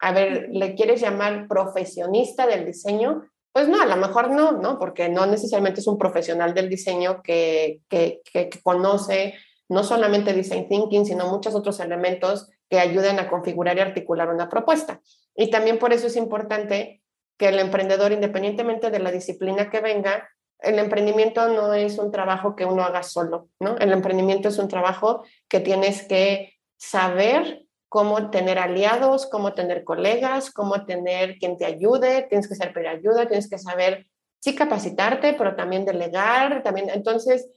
A 0.00 0.12
ver, 0.12 0.48
¿le 0.50 0.74
quieres 0.74 1.00
llamar 1.00 1.48
profesionista 1.48 2.46
del 2.46 2.64
diseño? 2.64 3.28
Pues 3.52 3.68
no, 3.68 3.80
a 3.80 3.86
lo 3.86 3.96
mejor 3.96 4.30
no, 4.30 4.52
¿no? 4.52 4.78
Porque 4.78 5.08
no 5.08 5.26
necesariamente 5.26 5.80
es 5.80 5.86
un 5.86 5.98
profesional 5.98 6.54
del 6.54 6.68
diseño 6.68 7.22
que, 7.22 7.80
que, 7.88 8.20
que 8.32 8.50
conoce 8.62 9.34
no 9.68 9.84
solamente 9.84 10.32
design 10.32 10.68
thinking, 10.68 11.04
sino 11.04 11.30
muchos 11.30 11.54
otros 11.54 11.78
elementos 11.80 12.48
que 12.68 12.80
ayuden 12.80 13.18
a 13.18 13.28
configurar 13.28 13.76
y 13.76 13.80
articular 13.80 14.28
una 14.28 14.48
propuesta. 14.48 15.00
Y 15.34 15.50
también 15.50 15.78
por 15.78 15.92
eso 15.92 16.06
es 16.06 16.16
importante 16.16 17.02
que 17.38 17.48
el 17.48 17.58
emprendedor, 17.58 18.12
independientemente 18.12 18.90
de 18.90 18.98
la 18.98 19.12
disciplina 19.12 19.70
que 19.70 19.80
venga, 19.80 20.28
el 20.60 20.78
emprendimiento 20.78 21.48
no 21.48 21.72
es 21.72 21.98
un 21.98 22.10
trabajo 22.10 22.56
que 22.56 22.64
uno 22.64 22.82
haga 22.82 23.02
solo, 23.02 23.48
¿no? 23.60 23.76
El 23.78 23.92
emprendimiento 23.92 24.48
es 24.48 24.58
un 24.58 24.68
trabajo 24.68 25.22
que 25.48 25.60
tienes 25.60 26.06
que 26.06 26.54
saber 26.76 27.64
cómo 27.88 28.30
tener 28.30 28.58
aliados, 28.58 29.26
cómo 29.26 29.54
tener 29.54 29.84
colegas, 29.84 30.50
cómo 30.50 30.84
tener 30.84 31.38
quien 31.38 31.56
te 31.56 31.64
ayude, 31.64 32.26
tienes 32.28 32.48
que 32.48 32.54
saber 32.54 32.74
pedir 32.74 32.88
ayuda, 32.88 33.26
tienes 33.26 33.48
que 33.48 33.58
saber, 33.58 34.06
sí, 34.40 34.54
capacitarte, 34.54 35.34
pero 35.34 35.56
también 35.56 35.84
delegar, 35.84 36.62
también, 36.62 36.90
entonces, 36.90 37.48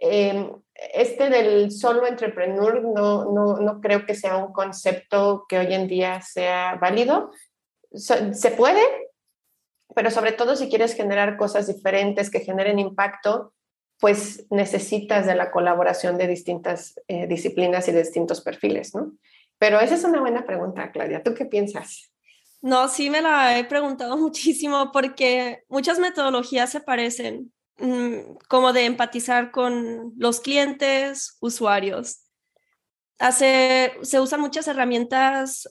em, 0.00 0.50
este 0.94 1.30
del 1.30 1.70
solo 1.70 2.06
entrepreneur 2.06 2.82
no, 2.82 3.32
no, 3.32 3.60
no 3.60 3.80
creo 3.80 4.06
que 4.06 4.14
sea 4.14 4.36
un 4.36 4.52
concepto 4.52 5.44
que 5.48 5.58
hoy 5.58 5.72
en 5.74 5.86
día 5.86 6.20
sea 6.22 6.76
válido, 6.80 7.30
se 7.92 8.50
puede, 8.52 8.80
pero 9.94 10.10
sobre 10.10 10.32
todo 10.32 10.56
si 10.56 10.68
quieres 10.68 10.94
generar 10.94 11.36
cosas 11.36 11.66
diferentes 11.66 12.30
que 12.30 12.40
generen 12.40 12.78
impacto, 12.78 13.52
pues 13.98 14.46
necesitas 14.50 15.26
de 15.26 15.34
la 15.34 15.50
colaboración 15.50 16.16
de 16.16 16.26
distintas 16.26 16.98
eh, 17.06 17.26
disciplinas 17.26 17.86
y 17.88 17.92
de 17.92 18.00
distintos 18.00 18.40
perfiles, 18.40 18.94
¿no? 18.94 19.12
Pero 19.58 19.78
esa 19.78 19.94
es 19.94 20.04
una 20.04 20.20
buena 20.20 20.46
pregunta, 20.46 20.90
Claudia. 20.90 21.22
¿Tú 21.22 21.34
qué 21.34 21.44
piensas? 21.44 22.10
No, 22.62 22.88
sí 22.88 23.10
me 23.10 23.20
la 23.20 23.58
he 23.58 23.64
preguntado 23.64 24.16
muchísimo 24.18 24.90
porque 24.92 25.64
muchas 25.68 25.98
metodologías 25.98 26.70
se 26.70 26.80
parecen, 26.80 27.52
como 28.48 28.72
de 28.72 28.84
empatizar 28.84 29.50
con 29.50 30.12
los 30.16 30.40
clientes, 30.40 31.36
usuarios. 31.40 32.26
Hace, 33.18 33.94
se 34.02 34.20
usan 34.20 34.40
muchas 34.40 34.68
herramientas 34.68 35.68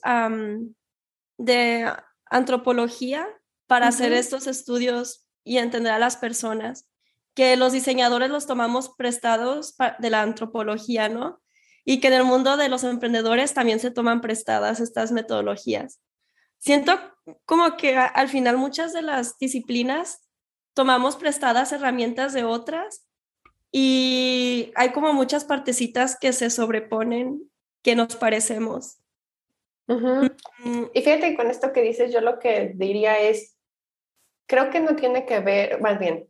de 1.38 1.92
antropología 2.26 3.26
para 3.66 3.88
hacer 3.88 4.12
estos 4.12 4.46
estudios 4.46 5.26
y 5.44 5.58
entender 5.58 5.92
a 5.92 5.98
las 5.98 6.16
personas, 6.16 6.88
que 7.34 7.56
los 7.56 7.72
diseñadores 7.72 8.30
los 8.30 8.46
tomamos 8.46 8.90
prestados 8.96 9.76
de 9.98 10.10
la 10.10 10.22
antropología, 10.22 11.08
¿no? 11.08 11.40
Y 11.84 12.00
que 12.00 12.08
en 12.08 12.14
el 12.14 12.24
mundo 12.24 12.56
de 12.56 12.68
los 12.68 12.84
emprendedores 12.84 13.54
también 13.54 13.80
se 13.80 13.90
toman 13.90 14.20
prestadas 14.20 14.80
estas 14.80 15.12
metodologías. 15.12 16.00
Siento 16.58 16.98
como 17.46 17.76
que 17.76 17.96
al 17.96 18.28
final 18.28 18.58
muchas 18.58 18.92
de 18.92 19.02
las 19.02 19.38
disciplinas 19.38 20.28
tomamos 20.80 21.16
prestadas 21.16 21.72
herramientas 21.72 22.32
de 22.32 22.42
otras 22.42 23.06
y 23.70 24.72
hay 24.74 24.92
como 24.92 25.12
muchas 25.12 25.44
partecitas 25.44 26.18
que 26.18 26.32
se 26.32 26.48
sobreponen 26.48 27.50
que 27.82 27.94
nos 27.94 28.16
parecemos. 28.16 28.98
Mm. 29.86 30.84
Y 30.94 31.02
fíjate, 31.02 31.36
con 31.36 31.50
esto 31.50 31.74
que 31.74 31.82
dices, 31.82 32.14
yo 32.14 32.22
lo 32.22 32.38
que 32.38 32.72
diría 32.74 33.20
es, 33.20 33.58
creo 34.46 34.70
que 34.70 34.80
no 34.80 34.96
tiene 34.96 35.26
que 35.26 35.40
ver, 35.40 35.82
más 35.82 35.98
bien, 35.98 36.26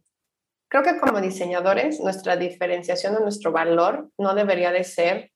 creo 0.66 0.83
que 0.83 0.99
como 0.99 1.21
diseñadores, 1.21 2.00
nuestra 2.00 2.37
diferenciación 2.37 3.14
o 3.14 3.21
nuestro 3.21 3.52
valor 3.52 4.11
no 4.19 4.35
debería 4.35 4.73
de 4.73 4.83
ser 4.83 5.30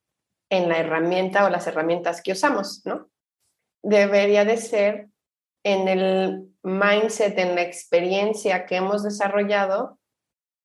en 0.51 0.69
la 0.69 0.79
herramienta 0.79 1.47
o 1.47 1.51
las 1.51 1.69
herramientas 1.69 2.21
que 2.21 2.33
usamos, 2.33 2.85
¿no? 2.85 3.09
Debería 3.81 4.45
de 4.45 4.57
ser 4.57 5.09
en 5.65 5.89
el 5.89 6.49
mindset, 6.63 7.37
en 7.39 7.55
la 7.55 7.63
experiencia 7.63 8.67
que 8.67 8.77
hemos 8.77 9.03
desarrollado 9.03 9.99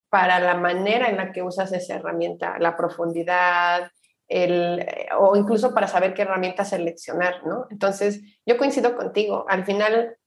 para 0.10 0.40
la 0.40 0.56
manera 0.56 1.10
en 1.10 1.18
la 1.18 1.32
que 1.32 1.42
usas 1.42 1.72
esa 1.72 1.96
herramienta, 1.96 2.60
la 2.60 2.76
profundidad, 2.76 3.92
el, 4.28 4.86
o 5.18 5.36
incluso 5.36 5.74
para 5.74 5.88
saber 5.88 6.14
qué 6.14 6.24
herramientas 6.24 6.70
seleccionar, 6.70 7.46
¿no? 7.46 7.66
Entonces, 7.72 8.22
yo 8.46 8.58
coincido 8.58 8.96
contigo, 8.96 9.46
al 9.48 9.66
final 9.66 10.18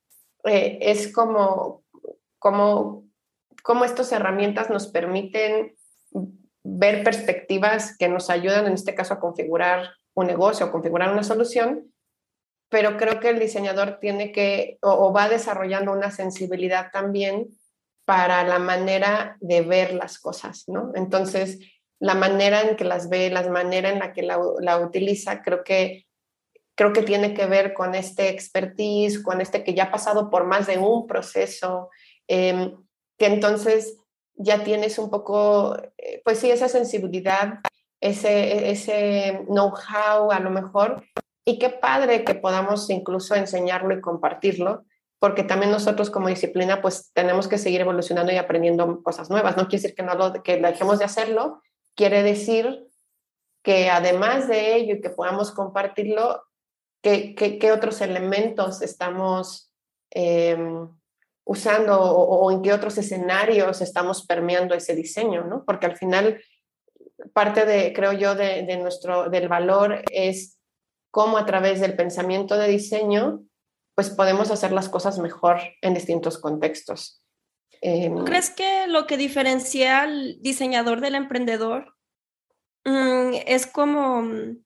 eh, 0.44 0.78
es 0.80 1.12
como, 1.12 1.84
como, 2.38 3.04
como 3.62 3.84
estas 3.84 4.10
herramientas 4.10 4.70
nos 4.70 4.88
permiten 4.88 5.74
ver 6.64 7.04
perspectivas 7.04 7.96
que 7.96 8.08
nos 8.08 8.30
ayudan, 8.30 8.66
en 8.66 8.74
este 8.74 8.94
caso, 8.94 9.14
a 9.14 9.20
configurar 9.20 9.90
un 10.14 10.26
negocio, 10.26 10.66
a 10.66 10.72
configurar 10.72 11.12
una 11.12 11.22
solución, 11.22 11.91
pero 12.72 12.96
creo 12.96 13.20
que 13.20 13.28
el 13.28 13.38
diseñador 13.38 13.98
tiene 14.00 14.32
que 14.32 14.78
o 14.80 15.12
va 15.12 15.28
desarrollando 15.28 15.92
una 15.92 16.10
sensibilidad 16.10 16.90
también 16.90 17.48
para 18.06 18.44
la 18.44 18.58
manera 18.58 19.36
de 19.40 19.60
ver 19.60 19.92
las 19.92 20.18
cosas, 20.18 20.64
¿no? 20.68 20.90
Entonces, 20.94 21.58
la 22.00 22.14
manera 22.14 22.62
en 22.62 22.76
que 22.76 22.84
las 22.84 23.10
ve, 23.10 23.28
la 23.28 23.46
manera 23.50 23.90
en 23.90 23.98
la 23.98 24.14
que 24.14 24.22
la, 24.22 24.78
utiliza, 24.78 25.42
creo 25.42 25.62
que, 25.62 26.06
creo 26.74 26.94
que 26.94 27.02
tiene 27.02 27.34
que 27.34 27.44
ver 27.44 27.74
con 27.74 27.94
este 27.94 28.30
expertise, 28.30 29.22
con 29.22 29.42
este 29.42 29.64
que 29.64 29.74
ya 29.74 29.84
ha 29.84 29.90
pasado 29.90 30.30
por 30.30 30.46
más 30.46 30.66
de 30.66 30.78
un 30.78 31.06
proceso, 31.06 31.90
em, 32.26 32.74
que 33.18 33.26
entonces 33.26 33.98
ya 34.34 34.64
tienes 34.64 34.98
un 34.98 35.10
poco, 35.10 35.76
eh, 35.98 36.22
pues 36.24 36.38
sí, 36.38 36.50
esa 36.50 36.68
sensibilidad, 36.68 37.58
ese, 38.00 38.70
ese 38.70 39.44
know-how 39.46 40.32
a 40.32 40.40
lo 40.40 40.48
mejor, 40.48 41.04
y 41.44 41.58
qué 41.58 41.70
padre 41.70 42.24
que 42.24 42.34
podamos 42.34 42.88
incluso 42.90 43.34
enseñarlo 43.34 43.94
y 43.94 44.00
compartirlo, 44.00 44.84
porque 45.18 45.44
también 45.44 45.70
nosotros 45.70 46.10
como 46.10 46.28
disciplina 46.28 46.80
pues 46.82 47.12
tenemos 47.12 47.48
que 47.48 47.58
seguir 47.58 47.80
evolucionando 47.80 48.32
y 48.32 48.36
aprendiendo 48.36 49.02
cosas 49.02 49.30
nuevas. 49.30 49.56
No 49.56 49.68
quiere 49.68 49.82
decir 49.82 49.94
que, 49.94 50.02
no 50.02 50.14
lo, 50.14 50.42
que 50.42 50.56
dejemos 50.56 50.98
de 50.98 51.04
hacerlo, 51.04 51.62
quiere 51.94 52.22
decir 52.22 52.86
que 53.62 53.90
además 53.90 54.48
de 54.48 54.74
ello 54.74 54.94
y 54.94 55.00
que 55.00 55.10
podamos 55.10 55.52
compartirlo, 55.52 56.42
¿qué, 57.02 57.72
otros 57.72 58.00
elementos 58.00 58.82
estamos 58.82 59.72
em, 60.10 60.88
usando 61.44 62.00
o, 62.00 62.50
en 62.50 62.62
qué 62.62 62.72
otros 62.72 62.98
escenarios 62.98 63.80
estamos 63.80 64.26
permeando 64.26 64.74
ese 64.74 64.94
diseño? 64.94 65.44
¿no? 65.44 65.64
Porque 65.64 65.86
al 65.86 65.96
final, 65.96 66.42
parte 67.32 67.64
de, 67.64 67.92
creo 67.92 68.12
yo, 68.12 68.34
de, 68.34 68.76
nuestro, 68.76 69.30
del 69.30 69.48
valor 69.48 70.02
es 70.10 70.58
cómo 71.12 71.38
a 71.38 71.46
través 71.46 71.80
del 71.80 71.94
pensamiento 71.94 72.56
de 72.56 72.66
diseño, 72.66 73.44
pues 73.94 74.10
podemos 74.10 74.50
hacer 74.50 74.72
las 74.72 74.88
cosas 74.88 75.20
mejor 75.20 75.60
en 75.80 75.94
distintos 75.94 76.38
contextos. 76.38 77.22
Em, 77.80 78.24
¿Crees 78.24 78.50
que 78.50 78.88
lo 78.88 79.06
que 79.06 79.16
diferencia 79.16 80.00
al 80.00 80.40
diseñador 80.40 81.00
del 81.00 81.14
emprendedor 81.14 81.94
mm, 82.84 83.34
es 83.46 83.66
como 83.66 84.22
mm, 84.22 84.64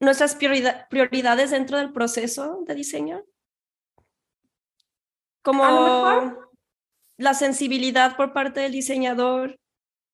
nuestras 0.00 0.36
prioridades 0.36 1.50
dentro 1.50 1.78
del 1.78 1.92
proceso 1.92 2.62
de 2.66 2.74
diseño? 2.74 3.24
como 5.42 6.36
la 7.16 7.34
sensibilidad 7.34 8.16
por 8.16 8.32
parte 8.32 8.60
del 8.60 8.72
diseñador, 8.72 9.58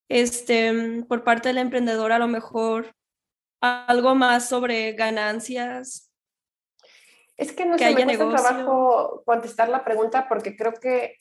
este, 0.08 1.04
por 1.08 1.24
parte 1.24 1.48
del 1.48 1.58
emprendedor 1.58 2.12
a 2.12 2.18
lo 2.18 2.28
mejor, 2.28 2.94
algo 3.60 4.14
más 4.14 4.48
sobre 4.48 4.92
ganancias. 4.92 6.10
Es 7.36 7.52
que 7.52 7.66
no 7.66 7.76
se 7.76 7.94
me 7.94 8.16
cuesta 8.16 8.42
trabajo 8.42 9.22
contestar 9.26 9.68
la 9.68 9.84
pregunta 9.84 10.26
porque 10.28 10.56
creo 10.56 10.72
que, 10.72 11.16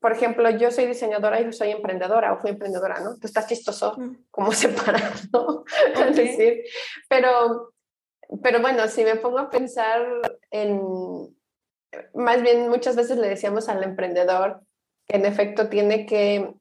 por 0.00 0.12
ejemplo, 0.12 0.48
yo 0.50 0.70
soy 0.70 0.86
diseñadora 0.86 1.40
y 1.40 1.44
yo 1.44 1.52
soy 1.52 1.70
emprendedora 1.70 2.32
o 2.32 2.38
fui 2.38 2.50
emprendedora, 2.50 3.00
¿no? 3.00 3.18
Tú 3.18 3.26
estás 3.26 3.46
chistoso 3.46 3.94
mm. 3.98 4.26
como 4.30 4.52
separado, 4.52 5.64
es 6.08 6.16
decir, 6.16 6.64
pero, 7.08 7.74
pero 8.42 8.60
bueno, 8.60 8.88
si 8.88 9.04
me 9.04 9.16
pongo 9.16 9.40
a 9.40 9.50
pensar 9.50 10.02
en, 10.50 10.80
más 12.14 12.40
bien 12.42 12.68
muchas 12.70 12.96
veces 12.96 13.18
le 13.18 13.28
decíamos 13.28 13.68
al 13.68 13.82
emprendedor 13.82 14.62
que 15.06 15.16
en 15.16 15.26
efecto 15.26 15.68
tiene 15.68 16.06
que 16.06 16.54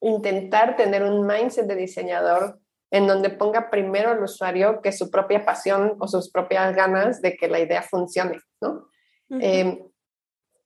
intentar 0.00 0.76
tener 0.76 1.02
un 1.02 1.26
mindset 1.26 1.66
de 1.66 1.76
diseñador 1.76 2.60
en 2.94 3.08
donde 3.08 3.28
ponga 3.28 3.70
primero 3.70 4.10
al 4.10 4.22
usuario 4.22 4.80
que 4.80 4.92
su 4.92 5.10
propia 5.10 5.44
pasión 5.44 5.96
o 5.98 6.06
sus 6.06 6.30
propias 6.30 6.76
ganas 6.76 7.20
de 7.20 7.36
que 7.36 7.48
la 7.48 7.58
idea 7.58 7.82
funcione, 7.82 8.38
¿no? 8.60 8.88
Em, 9.40 9.80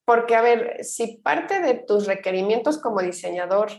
porque, 0.04 0.36
a 0.36 0.42
ver, 0.42 0.84
si 0.84 1.16
parte 1.24 1.60
de 1.62 1.72
tus 1.72 2.06
requerimientos 2.06 2.76
como 2.76 3.00
diseñador 3.00 3.70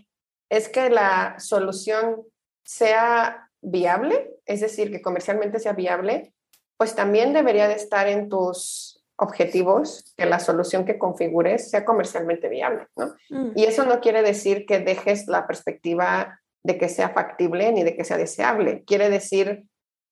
es 0.50 0.68
que 0.68 0.89
la 0.89 1.36
solución 1.38 2.24
sea 2.63 3.51
viable, 3.62 4.32
es 4.48 4.62
decir, 4.62 4.89
que 4.89 5.03
comercialmente 5.03 5.60
sea 5.60 5.74
viable, 5.74 6.34
pues 6.75 6.96
también 6.96 7.34
debería 7.34 7.68
de 7.68 7.75
estar 7.75 8.08
en 8.08 8.29
tus 8.29 9.06
objetivos 9.15 10.12
que 10.18 10.25
la 10.25 10.39
solución 10.39 10.86
que 10.86 10.98
configures 10.98 11.70
sea 11.70 11.86
comercialmente 11.86 12.50
viable, 12.50 12.88
¿no? 12.96 13.13
Mm. 13.29 13.51
Y 13.56 13.65
eso 13.65 13.86
no 13.86 14.00
quiere 14.00 14.24
decir 14.24 14.65
que 14.65 14.79
dejes 14.79 15.27
la 15.27 15.46
perspectiva 15.46 16.38
de 16.63 16.78
que 16.78 16.89
sea 16.89 17.10
factible 17.10 17.72
ni 17.72 17.84
de 17.84 17.96
que 17.96 18.04
sea 18.04 18.18
deseable. 18.18 18.84
Quiere 18.86 19.10
decir 19.10 19.66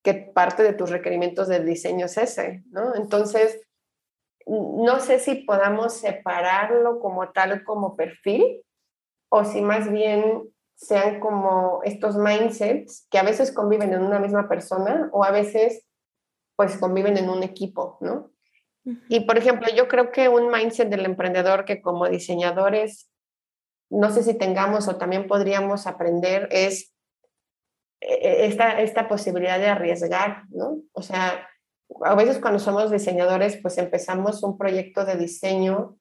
que 0.04 0.14
parte 0.14 0.64
de 0.64 0.74
tus 0.74 0.90
requerimientos 0.90 1.48
del 1.48 1.66
diseño 1.66 2.06
es 2.06 2.18
ese, 2.18 2.64
¿no? 2.70 2.96
Entonces, 2.96 3.60
no 4.46 5.00
sé 5.00 5.20
si 5.20 5.36
podamos 5.36 5.94
separarlo 5.94 7.00
como 7.00 7.32
tal, 7.32 7.64
como 7.64 7.96
perfil, 7.96 8.64
o 9.30 9.44
si 9.44 9.62
más 9.62 9.92
bien 9.92 10.44
sean 10.76 11.20
como 11.20 11.82
estos 11.84 12.16
mindsets 12.16 13.08
que 13.10 13.18
a 13.18 13.24
veces 13.24 13.52
conviven 13.52 13.94
en 13.94 14.04
una 14.04 14.20
misma 14.20 14.48
persona 14.48 15.10
o 15.12 15.24
a 15.24 15.32
veces 15.32 15.86
pues 16.56 16.78
conviven 16.78 17.18
en 17.18 17.30
un 17.30 17.44
equipo, 17.44 17.98
¿no? 18.02 18.32
Y 19.10 19.22
por 19.22 19.38
ejemplo, 19.38 19.68
yo 19.76 19.88
creo 19.88 20.12
que 20.12 20.30
un 20.30 20.50
mindset 20.50 20.90
del 20.90 21.06
emprendedor 21.06 21.66
que 21.66 21.82
como 21.82 22.08
diseñadores, 22.08 23.10
no 23.90 24.12
sé 24.12 24.24
si 24.24 24.34
tengamos 24.34 24.88
o 24.88 24.98
también 24.98 25.28
podríamos 25.28 25.88
aprender, 25.88 26.48
es 26.52 26.94
e, 28.02 28.14
e, 28.14 28.46
esta, 28.46 28.82
esta 28.82 29.08
posibilidad 29.08 29.60
de 29.60 29.68
arriesgar, 29.68 30.44
¿no? 30.50 30.80
O 30.92 31.02
sea, 31.02 31.48
a 32.04 32.16
veces 32.16 32.40
cuando 32.40 32.60
somos 32.60 32.92
diseñadores, 32.92 33.58
pues 33.62 33.78
empezamos 33.78 34.44
un 34.44 34.58
proyecto 34.58 35.06
de 35.06 35.16
diseño 35.16 35.98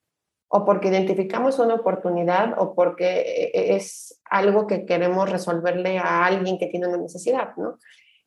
o 0.48 0.64
porque 0.64 0.88
identificamos 0.88 1.58
una 1.58 1.74
oportunidad 1.74 2.54
o 2.58 2.74
porque 2.74 3.50
e, 3.54 3.76
es 3.76 4.20
algo 4.24 4.66
que 4.66 4.84
queremos 4.84 5.30
resolverle 5.30 5.98
a 5.98 6.24
alguien 6.26 6.58
que 6.58 6.66
tiene 6.66 6.88
una 6.88 6.98
necesidad, 6.98 7.56
¿no? 7.56 7.78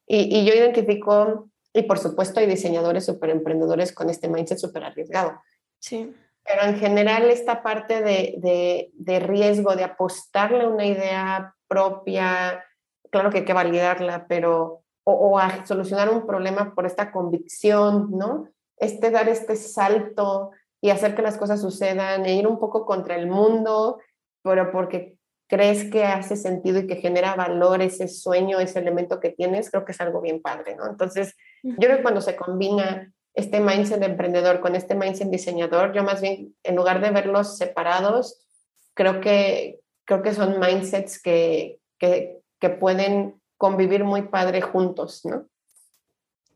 Y, 0.07 0.39
y 0.39 0.45
yo 0.45 0.53
identifico 0.53 1.49
y 1.73 1.83
por 1.83 1.99
supuesto 1.99 2.39
hay 2.39 2.47
diseñadores 2.47 3.05
súper 3.05 3.29
emprendedores 3.29 3.93
con 3.93 4.09
este 4.09 4.27
mindset 4.27 4.57
súper 4.57 4.83
arriesgado. 4.83 5.41
Sí. 5.79 6.13
Pero 6.49 6.63
en 6.63 6.79
general 6.79 7.29
esta 7.29 7.61
parte 7.61 8.01
de, 8.01 8.89
de, 8.91 9.19
riesgo, 9.19 9.75
de 9.75 9.83
apostarle 9.83 10.65
una 10.65 10.83
idea 10.83 11.53
propia, 11.67 12.65
claro 13.11 13.29
que 13.29 13.39
hay 13.39 13.45
que 13.45 13.53
validarla, 13.53 14.25
pero 14.27 14.81
o, 15.03 15.37
a 15.37 15.63
solucionar 15.67 16.09
un 16.09 16.25
problema 16.25 16.73
por 16.73 16.87
esta 16.87 17.11
convicción, 17.11 18.09
¿no? 18.09 18.49
Este 18.77 19.11
dar 19.11 19.29
este 19.29 19.55
salto 19.55 20.49
y 20.81 20.89
hacer 20.89 21.13
que 21.13 21.21
las 21.21 21.37
cosas 21.37 21.61
sucedan 21.61 22.25
e 22.25 22.33
ir 22.33 22.47
un 22.47 22.57
poco 22.57 22.83
contra 22.83 23.15
el 23.15 23.27
mundo, 23.27 23.99
pero 24.41 24.71
porque 24.71 25.17
crees 25.47 25.91
que 25.91 26.03
hace 26.03 26.35
sentido 26.35 26.79
y 26.79 26.87
que 26.87 26.95
genera 26.95 27.35
valor 27.35 27.83
ese 27.83 28.07
sueño, 28.07 28.59
ese 28.59 28.79
elemento 28.79 29.19
que 29.19 29.29
tienes, 29.29 29.69
creo 29.69 29.85
que 29.85 29.91
es 29.91 30.01
algo 30.01 30.19
bien 30.19 30.41
padre, 30.41 30.75
¿no? 30.75 30.87
Entonces, 30.87 31.35
yo 31.61 31.75
creo 31.75 31.97
que 31.97 32.03
cuando 32.03 32.21
se 32.21 32.35
combina 32.35 33.13
este 33.39 33.59
mindset 33.59 33.99
de 33.99 34.05
emprendedor 34.07 34.59
con 34.59 34.75
este 34.75 34.95
mindset 34.95 35.29
diseñador, 35.29 35.93
yo 35.93 36.03
más 36.03 36.21
bien, 36.21 36.55
en 36.63 36.75
lugar 36.75 37.01
de 37.01 37.11
verlos 37.11 37.57
separados, 37.57 38.45
creo 38.93 39.21
que, 39.21 39.79
creo 40.05 40.21
que 40.21 40.33
son 40.33 40.59
mindsets 40.59 41.21
que, 41.21 41.79
que, 41.97 42.37
que 42.59 42.69
pueden 42.69 43.39
convivir 43.57 44.03
muy 44.03 44.23
padre 44.23 44.61
juntos, 44.61 45.25
¿no? 45.25 45.47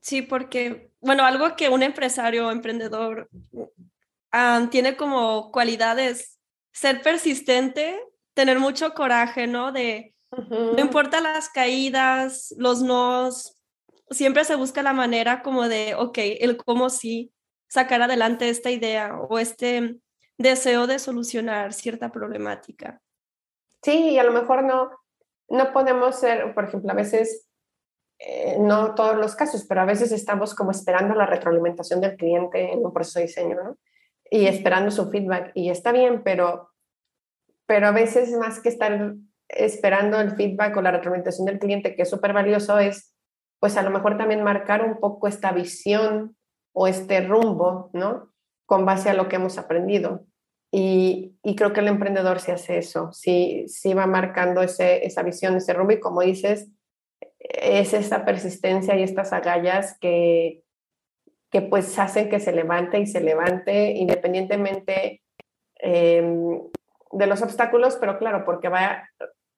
Sí, 0.02 0.22
porque, 0.22 0.92
bueno, 1.00 1.24
algo 1.24 1.56
que 1.56 1.70
un 1.70 1.82
empresario 1.82 2.48
o 2.48 2.52
emprendedor 2.52 3.30
ah, 4.32 4.68
tiene 4.70 4.98
como 4.98 5.52
cualidades, 5.52 6.40
ser 6.74 7.02
persistente, 7.02 7.98
tener 8.34 8.60
mucho 8.60 8.94
coraje, 8.94 9.48
¿no? 9.48 9.72
De, 9.72 10.14
no 10.50 10.80
importa 10.80 11.22
las 11.22 11.50
caídas, 11.50 12.54
los 12.58 12.82
nos, 12.82 13.58
siempre 14.14 14.46
se 14.46 14.56
busca 14.56 14.84
la 14.84 14.94
manera 14.94 15.42
como 15.42 15.68
de, 15.68 15.96
ok, 15.96 16.18
el 16.18 16.58
cómo 16.58 16.90
sí 16.90 17.34
sacar 17.68 18.02
adelante 18.02 18.50
esta 18.50 18.72
idea 18.72 19.18
o 19.18 19.40
este 19.40 19.98
deseo 20.38 20.88
de 20.88 21.00
solucionar 21.00 21.74
cierta 21.74 22.12
problemática. 22.12 23.02
Sí, 23.82 24.12
y 24.12 24.20
a 24.20 24.24
lo 24.24 24.32
mejor 24.32 24.64
no, 24.64 24.92
no 25.50 25.74
podemos 25.74 26.20
ser, 26.20 26.54
por 26.54 26.66
ejemplo, 26.66 26.92
a 26.92 26.96
veces, 26.96 27.48
eh, 28.20 28.58
no 28.60 28.96
todos 28.96 29.18
los 29.18 29.36
casos, 29.36 29.66
pero 29.68 29.82
a 29.82 29.86
veces 29.86 30.12
estamos 30.12 30.56
como 30.56 30.72
esperando 30.72 31.16
la 31.16 31.26
retroalimentación 31.26 32.00
del 32.00 32.16
cliente 32.16 32.72
en 32.72 32.86
un 32.86 32.94
proceso 32.94 33.20
de 33.20 33.26
diseño, 33.26 33.56
¿no? 33.56 33.78
Y 34.30 34.48
esperando 34.48 34.90
su 34.92 35.10
feedback. 35.10 35.52
Y 35.54 35.70
está 35.70 35.92
bien, 35.92 36.24
pero 36.24 36.74
pero 37.66 37.88
a 37.88 37.92
veces 37.92 38.32
más 38.34 38.60
que 38.60 38.70
estar 38.70 39.16
esperando 39.48 40.20
el 40.20 40.36
feedback 40.36 40.76
o 40.78 40.82
la 40.82 40.92
retroalimentación 40.92 41.46
del 41.46 41.60
cliente, 41.60 41.96
que 41.96 42.04
es 42.04 42.10
súper 42.10 42.34
valioso, 42.34 42.80
es 42.80 43.13
pues 43.64 43.78
a 43.78 43.82
lo 43.82 43.92
mejor 43.92 44.18
también 44.18 44.44
marcar 44.44 44.84
un 44.84 45.00
poco 45.00 45.26
esta 45.26 45.54
visión 45.54 46.36
o 46.74 46.86
este 46.86 47.22
rumbo, 47.22 47.90
¿no? 47.94 48.34
Con 48.66 48.86
base 48.86 49.10
a 49.10 49.14
lo 49.14 49.30
que 49.30 49.38
hemos 49.38 49.58
aprendido. 49.58 50.26
Y, 50.70 51.38
creo 51.56 51.72
que 51.72 51.80
el 51.80 51.88
emprendedor 51.88 52.42
sí 52.42 52.52
hace 52.52 52.78
eso, 52.78 53.14
sí, 53.14 53.64
sí 53.70 53.94
va 53.94 54.06
marcando 54.06 54.62
ese, 54.62 55.06
esa 55.06 55.24
visión, 55.24 55.56
ese 55.56 55.72
rumbo 55.72 55.94
y 55.94 56.02
como 56.02 56.20
dices, 56.20 56.72
es 57.40 57.94
esta 57.94 58.26
persistencia 58.26 58.98
y 58.98 59.04
estas 59.04 59.32
agallas 59.32 59.98
que, 59.98 60.66
que 61.50 61.62
pues 61.62 61.98
hacen 61.98 62.30
que 62.30 62.42
se 62.42 62.52
levante 62.52 63.00
y 63.00 63.08
se 63.08 63.22
levante 63.22 63.92
independientemente 63.92 65.24
eh, 65.80 66.22
de 67.14 67.28
los 67.28 67.42
obstáculos, 67.42 67.96
pero 67.96 68.20
claro, 68.20 68.44
porque 68.44 68.68
va 68.68 69.10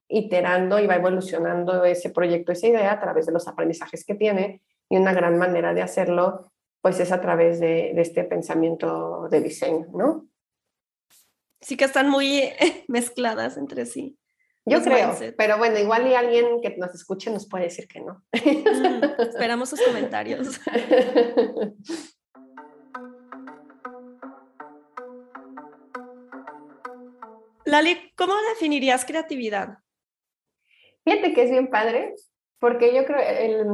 iterando 0.08 0.80
y 0.80 0.88
va 0.88 0.96
evolucionando 0.96 1.84
ese 1.86 2.10
proyecto, 2.10 2.52
esa 2.52 2.68
idea 2.68 2.92
a 2.92 3.00
través 3.00 3.26
de 3.26 3.32
los 3.32 3.48
aprendizajes 3.48 4.06
que 4.06 4.16
tiene 4.16 4.62
y 4.90 4.98
una 4.98 5.14
gran 5.14 5.38
manera 5.38 5.74
de 5.74 5.82
hacerlo 5.82 6.52
pues 6.86 7.00
es 7.00 7.12
a 7.12 7.20
través 7.20 7.60
de, 7.60 8.00
este 8.00 8.24
pensamiento 8.26 9.28
de 9.32 9.42
diseño, 9.42 9.88
¿no? 9.96 10.28
Sí 11.60 11.78
que 11.78 11.86
están 11.86 12.12
muy 12.12 12.44
mezcladas 12.88 13.58
entre 13.58 13.88
sí. 13.88 14.20
Yo 14.68 14.84
creo, 14.84 15.16
pero 15.36 15.58
bueno, 15.58 15.80
igual 15.80 16.06
y 16.08 16.14
alguien 16.14 16.62
que 16.62 16.76
nos 16.78 16.94
escuche 16.94 17.32
nos 17.32 17.50
puede 17.50 17.64
decir 17.64 17.88
que 17.88 18.02
no. 18.02 18.24
Mm, 18.34 19.04
esperamos 19.20 19.70
sus 19.70 19.82
comentarios. 19.82 20.62
Lali, 27.66 28.12
¿cómo 28.16 28.36
definirías 28.54 29.06
creatividad? 29.06 29.80
Fíjate 31.06 31.34
que 31.34 31.44
es 31.44 31.52
bien 31.52 31.70
padre, 31.70 32.16
porque 32.60 32.94
yo 32.94 33.06
creo 33.06 33.20
el, 33.20 33.66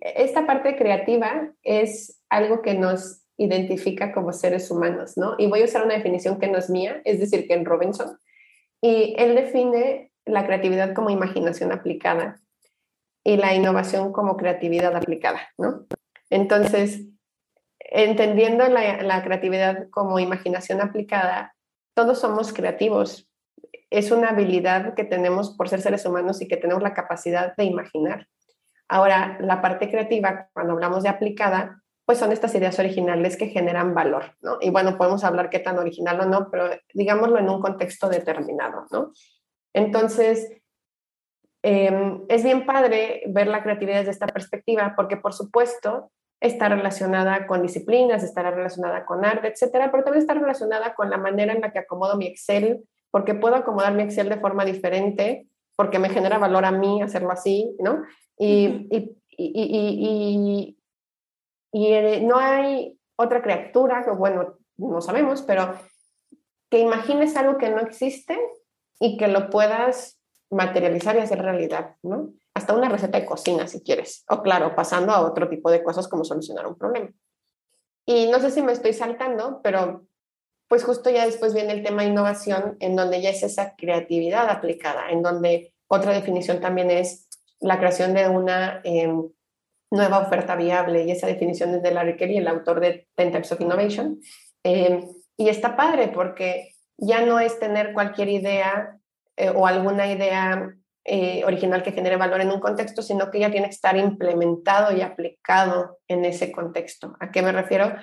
esta 0.00 0.46
parte 0.46 0.76
creativa 0.76 1.52
es 1.62 2.22
algo 2.28 2.62
que 2.62 2.74
nos 2.74 3.24
identifica 3.36 4.12
como 4.12 4.32
seres 4.32 4.70
humanos, 4.70 5.16
¿no? 5.16 5.34
Y 5.38 5.46
voy 5.46 5.62
a 5.62 5.64
usar 5.64 5.84
una 5.84 5.94
definición 5.94 6.38
que 6.38 6.48
no 6.48 6.58
es 6.58 6.70
mía, 6.70 7.00
es 7.04 7.20
decir, 7.20 7.46
que 7.46 7.54
en 7.54 7.64
Robinson, 7.64 8.18
y 8.80 9.14
él 9.18 9.34
define 9.34 10.12
la 10.24 10.44
creatividad 10.46 10.94
como 10.94 11.10
imaginación 11.10 11.72
aplicada 11.72 12.40
y 13.24 13.36
la 13.36 13.54
innovación 13.54 14.12
como 14.12 14.36
creatividad 14.36 14.94
aplicada, 14.94 15.40
¿no? 15.56 15.86
Entonces, 16.30 17.06
entendiendo 17.78 18.68
la, 18.68 19.02
la 19.02 19.22
creatividad 19.22 19.88
como 19.90 20.18
imaginación 20.18 20.80
aplicada, 20.80 21.54
todos 21.94 22.20
somos 22.20 22.52
creativos. 22.52 23.27
Es 23.90 24.10
una 24.10 24.30
habilidad 24.30 24.94
que 24.94 25.04
tenemos 25.04 25.56
por 25.56 25.68
ser 25.68 25.80
seres 25.80 26.04
humanos 26.04 26.42
y 26.42 26.48
que 26.48 26.56
tenemos 26.56 26.82
la 26.82 26.94
capacidad 26.94 27.56
de 27.56 27.64
imaginar. 27.64 28.26
Ahora, 28.88 29.38
la 29.40 29.60
parte 29.60 29.90
creativa, 29.90 30.48
cuando 30.52 30.72
hablamos 30.72 31.02
de 31.02 31.10
aplicada, 31.10 31.82
pues 32.08 32.18
son 32.18 32.32
estas 32.32 32.54
ideas 32.54 32.78
originales 32.78 33.36
que 33.36 33.48
generan 33.48 33.94
valor, 33.94 34.34
¿no? 34.40 34.56
Y 34.62 34.70
bueno, 34.70 34.96
podemos 34.96 35.24
hablar 35.24 35.50
qué 35.50 35.58
tan 35.58 35.78
original 35.78 36.18
o 36.20 36.24
no, 36.24 36.50
pero 36.50 36.70
digámoslo 36.94 37.38
en 37.38 37.50
un 37.50 37.60
contexto 37.60 38.08
determinado, 38.08 38.86
¿no? 38.90 39.12
Entonces, 39.74 40.50
em, 41.62 42.24
es 42.30 42.42
bien 42.42 42.64
padre 42.64 43.24
ver 43.26 43.46
la 43.48 43.62
creatividad 43.62 43.98
desde 43.98 44.12
esta 44.12 44.26
perspectiva, 44.26 44.94
porque 44.96 45.18
por 45.18 45.34
supuesto 45.34 46.10
está 46.40 46.70
relacionada 46.70 47.46
con 47.46 47.60
disciplinas, 47.60 48.22
estará 48.22 48.52
relacionada 48.52 49.04
con 49.04 49.26
arte, 49.26 49.48
etcétera, 49.48 49.90
pero 49.90 50.02
también 50.04 50.22
está 50.22 50.32
relacionada 50.32 50.94
con 50.94 51.10
la 51.10 51.18
manera 51.18 51.52
en 51.52 51.60
la 51.60 51.72
que 51.72 51.80
acomodo 51.80 52.16
mi 52.16 52.26
Excel, 52.26 52.84
porque 53.10 53.34
puedo 53.34 53.56
acomodar 53.56 53.94
mi 53.94 54.02
Excel 54.02 54.28
de 54.28 54.40
forma 54.40 54.64
diferente, 54.64 55.48
porque 55.76 55.98
me 55.98 56.10
genera 56.10 56.38
valor 56.38 56.64
a 56.64 56.72
mí 56.72 57.02
hacerlo 57.02 57.30
así, 57.30 57.74
¿no? 57.78 58.02
y, 58.38 58.88
y, 58.90 60.76
y 61.72 61.86
eh, 61.86 62.20
no 62.22 62.38
hay 62.38 62.98
otra 63.16 63.42
criatura, 63.42 64.04
que 64.04 64.10
bueno, 64.10 64.58
no 64.76 65.00
sabemos, 65.00 65.42
pero 65.42 65.74
que 66.70 66.78
imagines 66.78 67.36
algo 67.36 67.58
que 67.58 67.70
no 67.70 67.80
existe 67.80 68.38
y 69.00 69.16
que 69.16 69.28
lo 69.28 69.50
puedas 69.50 70.18
materializar 70.50 71.16
y 71.16 71.20
hacer 71.20 71.42
realidad, 71.42 71.96
¿no? 72.02 72.32
Hasta 72.54 72.74
una 72.74 72.88
receta 72.88 73.18
de 73.18 73.26
cocina, 73.26 73.66
si 73.66 73.82
quieres. 73.82 74.24
O 74.28 74.42
claro, 74.42 74.74
pasando 74.74 75.12
a 75.12 75.20
otro 75.20 75.48
tipo 75.48 75.70
de 75.70 75.82
cosas 75.82 76.08
como 76.08 76.24
solucionar 76.24 76.66
un 76.66 76.76
problema. 76.76 77.10
Y 78.06 78.30
no 78.30 78.40
sé 78.40 78.50
si 78.50 78.62
me 78.62 78.72
estoy 78.72 78.92
saltando, 78.94 79.60
pero 79.62 80.06
pues 80.68 80.84
justo 80.84 81.10
ya 81.10 81.24
después 81.24 81.54
viene 81.54 81.72
el 81.72 81.82
tema 81.82 82.02
de 82.02 82.08
innovación, 82.08 82.76
en 82.80 82.94
donde 82.94 83.20
ya 83.20 83.30
es 83.30 83.42
esa 83.42 83.74
creatividad 83.76 84.48
aplicada, 84.50 85.10
en 85.10 85.22
donde 85.22 85.72
otra 85.88 86.12
definición 86.12 86.60
también 86.60 86.90
es 86.90 87.28
la 87.60 87.78
creación 87.78 88.14
de 88.14 88.28
una 88.28 88.80
em, 88.84 89.28
nueva 89.90 90.20
oferta 90.20 90.54
viable 90.56 91.04
y 91.04 91.10
esa 91.10 91.26
definición 91.26 91.74
es 91.74 91.82
de 91.82 91.90
Larry 91.90 92.16
Kelly, 92.16 92.36
el 92.36 92.48
autor 92.48 92.80
de 92.80 93.08
Ten 93.14 93.32
Types 93.32 93.50
of 93.52 93.60
Innovation. 93.60 94.20
Eh, 94.62 95.08
y 95.36 95.48
está 95.48 95.76
padre 95.76 96.08
porque 96.08 96.74
ya 96.98 97.24
no 97.24 97.40
es 97.40 97.58
tener 97.58 97.92
cualquier 97.92 98.28
idea 98.28 98.98
eh, 99.36 99.50
o 99.54 99.66
alguna 99.66 100.10
idea 100.10 100.74
eh, 101.04 101.42
original 101.44 101.82
que 101.82 101.92
genere 101.92 102.16
valor 102.16 102.40
en 102.40 102.50
un 102.50 102.60
contexto, 102.60 103.00
sino 103.02 103.30
que 103.30 103.40
ya 103.40 103.50
tiene 103.50 103.68
que 103.68 103.74
estar 103.74 103.96
implementado 103.96 104.94
y 104.94 105.00
aplicado 105.00 106.00
en 106.06 106.24
ese 106.24 106.52
contexto. 106.52 107.16
¿A 107.20 107.30
qué 107.30 107.40
me 107.40 107.52
refiero? 107.52 107.94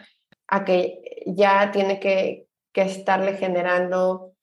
A 0.48 0.66
que 0.66 1.24
ya 1.28 1.72
tiene 1.72 2.00
que, 2.00 2.45
que 2.76 2.82
estarle 2.82 3.38
generando 3.38 4.34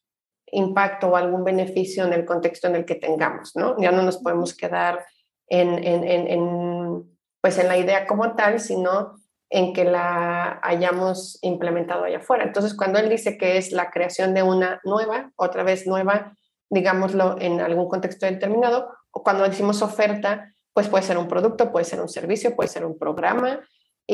impacto 0.47 1.09
o 1.09 1.17
algún 1.17 1.45
beneficio 1.45 2.07
en 2.07 2.15
el 2.15 2.25
contexto 2.25 2.67
en 2.67 2.77
el 2.77 2.87
que 2.87 2.95
tengamos, 2.95 3.53
¿no? 3.55 3.77
Ya 3.79 3.93
no 3.93 4.03
nos 4.03 4.17
podemos 4.17 4.57
quedar 4.57 5.05
en, 5.49 5.85
en, 5.85 6.03
en 6.05 7.05
pues 7.43 7.59
en 7.59 7.69
la 7.69 7.77
idea 7.77 8.07
como 8.07 8.35
tal, 8.35 8.59
sino 8.59 9.17
en 9.51 9.75
que 9.75 9.85
la 9.85 10.61
hayamos 10.63 11.39
implementado 11.43 12.05
allá 12.05 12.19
afuera. 12.19 12.45
Entonces, 12.45 12.75
cuando 12.75 12.99
él 12.99 13.11
dice 13.11 13.37
que 13.37 13.59
es 13.59 13.71
la 13.71 13.91
creación 13.91 14.33
de 14.33 14.43
una 14.43 14.81
nueva, 14.83 15.31
otra 15.37 15.63
vez 15.63 15.87
nueva, 15.87 16.35
digámoslo 16.71 17.37
en 17.39 17.61
algún 17.61 17.87
contexto 17.87 18.25
determinado, 18.25 18.89
o 19.11 19.23
cuando 19.23 19.45
decimos 19.45 19.83
oferta, 19.83 20.55
pues 20.73 20.89
puede 20.89 21.05
ser 21.05 21.19
un 21.19 21.29
producto, 21.29 21.71
puede 21.71 21.85
ser 21.85 22.01
un 22.01 22.09
servicio, 22.09 22.57
puede 22.57 22.71
ser 22.71 22.87
un 22.87 22.99
programa, 22.99 23.61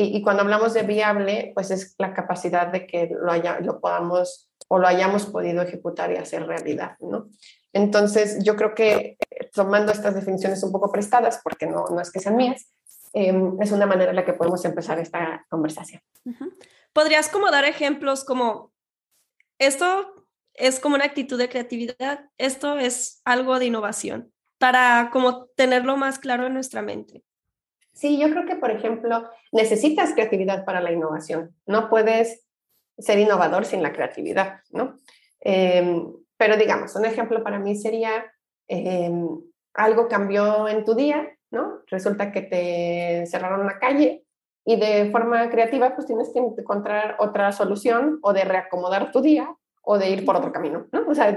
y, 0.01 0.21
cuando 0.21 0.43
hablamos 0.43 0.73
de 0.73 0.83
viable, 0.83 1.51
pues 1.53 1.71
es 1.71 1.95
la 1.97 2.13
capacidad 2.13 2.67
de 2.67 2.85
que 2.87 3.09
lo, 3.09 3.31
haya, 3.31 3.59
lo 3.59 3.79
podamos 3.79 4.49
o 4.67 4.77
lo 4.77 4.87
hayamos 4.87 5.25
podido 5.25 5.61
ejecutar 5.61 6.11
y 6.11 6.17
hacer 6.17 6.45
realidad, 6.45 6.97
¿no? 6.99 7.29
Entonces, 7.73 8.43
yo 8.43 8.55
creo 8.55 8.73
que 8.73 9.17
eh, 9.19 9.49
tomando 9.53 9.91
estas 9.91 10.15
definiciones 10.15 10.63
un 10.63 10.71
poco 10.71 10.91
prestadas, 10.91 11.39
porque 11.43 11.67
no, 11.67 11.85
no 11.89 12.01
es 12.01 12.11
que 12.11 12.19
sean 12.19 12.35
mías, 12.35 12.67
Em, 13.13 13.59
es 13.61 13.71
una 13.71 13.85
manera 13.85 14.11
en 14.11 14.15
la 14.15 14.25
que 14.25 14.33
podemos 14.33 14.63
empezar 14.65 14.99
esta 14.99 15.45
conversación. 15.49 16.01
¿Podrías 16.93 17.29
como 17.29 17.49
dar 17.49 17.65
ejemplos 17.65 18.23
como 18.23 18.71
esto 19.57 20.13
es 20.53 20.79
como 20.79 20.95
una 20.95 21.05
actitud 21.05 21.37
de 21.37 21.49
creatividad, 21.49 22.29
esto 22.37 22.77
es 22.77 23.21
algo 23.25 23.59
de 23.59 23.65
innovación, 23.65 24.31
para 24.57 25.09
como 25.11 25.45
tenerlo 25.55 25.97
más 25.97 26.19
claro 26.19 26.45
en 26.47 26.53
nuestra 26.53 26.81
mente? 26.81 27.23
Sí, 27.99 28.17
yo 28.17 28.29
creo 28.29 28.45
que, 28.45 28.55
por 28.55 28.71
ejemplo, 28.71 29.29
necesitas 29.51 30.13
creatividad 30.13 30.65
para 30.65 30.81
la 30.81 30.91
innovación. 30.91 31.53
No 31.65 31.89
puedes 31.89 32.45
ser 32.97 33.19
innovador 33.19 33.65
sin 33.65 33.83
la 33.83 33.93
creatividad, 33.93 34.61
¿no? 34.71 34.97
Em, 35.41 36.13
pero 36.37 36.57
digamos, 36.57 36.95
un 36.95 37.05
ejemplo 37.05 37.43
para 37.43 37.59
mí 37.59 37.75
sería 37.75 38.25
em, 38.67 39.27
algo 39.73 40.07
cambió 40.07 40.67
en 40.67 40.85
tu 40.85 40.95
día 40.95 41.39
¿no? 41.51 41.81
Resulta 41.87 42.31
que 42.31 42.41
te 42.41 43.25
cerraron 43.27 43.65
la 43.65 43.79
calle 43.79 44.25
y 44.65 44.79
de 44.79 45.09
forma 45.11 45.49
creativa 45.49 45.95
pues 45.95 46.07
tienes 46.07 46.29
que 46.29 46.39
encontrar 46.39 47.15
otra 47.19 47.51
solución 47.51 48.19
o 48.21 48.33
de 48.33 48.45
reacomodar 48.45 49.11
tu 49.11 49.21
día 49.21 49.55
o 49.81 49.97
de 49.97 50.09
ir 50.11 50.25
por 50.25 50.35
otro 50.35 50.51
camino, 50.51 50.87
¿no? 50.91 51.07
O 51.07 51.15
sea, 51.15 51.35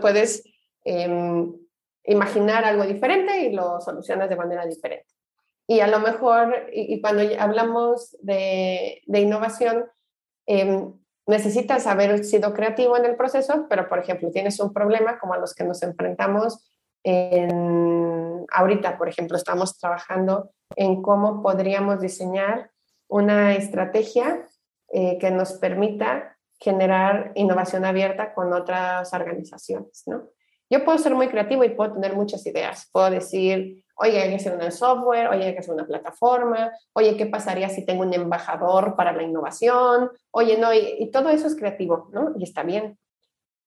puedes 0.00 0.44
em, 0.84 1.54
imaginar 2.04 2.64
algo 2.64 2.84
diferente 2.84 3.42
y 3.42 3.52
lo 3.52 3.80
solucionas 3.80 4.28
de 4.28 4.36
manera 4.36 4.66
diferente. 4.66 5.06
Y 5.66 5.80
a 5.80 5.86
lo 5.86 6.00
mejor, 6.00 6.66
y, 6.72 7.00
cuando 7.02 7.22
hablamos 7.38 8.16
de, 8.22 9.02
innovación, 9.06 9.84
em, 10.46 10.94
necesitas 11.26 11.86
haber 11.86 12.24
sido 12.24 12.54
creativo 12.54 12.96
en 12.96 13.04
el 13.04 13.16
proceso, 13.16 13.66
pero 13.68 13.86
por 13.88 13.98
ejemplo, 13.98 14.30
tienes 14.30 14.58
un 14.60 14.72
problema 14.72 15.18
como 15.18 15.34
a 15.34 15.38
los 15.38 15.54
que 15.54 15.64
nos 15.64 15.82
enfrentamos 15.82 16.66
en, 17.04 18.46
ahorita, 18.50 18.96
por 18.96 19.08
ejemplo, 19.08 19.36
estamos 19.36 19.78
trabajando 19.78 20.50
en 20.74 21.02
cómo 21.02 21.42
podríamos 21.42 22.00
diseñar 22.00 22.70
una 23.08 23.54
estrategia 23.54 24.46
eh, 24.88 25.18
que 25.18 25.30
nos 25.30 25.52
permita 25.54 26.38
generar 26.58 27.32
innovación 27.34 27.84
abierta 27.84 28.34
con 28.34 28.52
otras 28.52 29.12
organizaciones, 29.12 30.02
¿no? 30.06 30.30
Yo 30.70 30.84
puedo 30.84 30.98
ser 30.98 31.14
muy 31.14 31.28
creativo 31.28 31.64
y 31.64 31.70
puedo 31.70 31.94
tener 31.94 32.14
muchas 32.14 32.44
ideas. 32.46 32.88
Puedo 32.92 33.10
decir, 33.10 33.84
oye, 33.96 34.20
hay 34.20 34.30
que 34.30 34.36
hacer 34.36 34.54
un 34.54 34.70
software, 34.70 35.28
oye, 35.28 35.46
hay 35.46 35.52
que 35.52 35.60
hacer 35.60 35.74
una 35.74 35.86
plataforma, 35.86 36.70
oye, 36.92 37.16
¿qué 37.16 37.26
pasaría 37.26 37.68
si 37.68 37.84
tengo 37.84 38.02
un 38.02 38.14
embajador 38.14 38.94
para 38.96 39.12
la 39.12 39.22
innovación? 39.22 40.10
Oye, 40.30 40.58
no, 40.58 40.72
y, 40.72 41.10
todo 41.10 41.30
eso 41.30 41.46
es 41.46 41.56
creativo, 41.56 42.08
¿no? 42.12 42.32
Y 42.38 42.44
está 42.44 42.62
bien. 42.62 42.98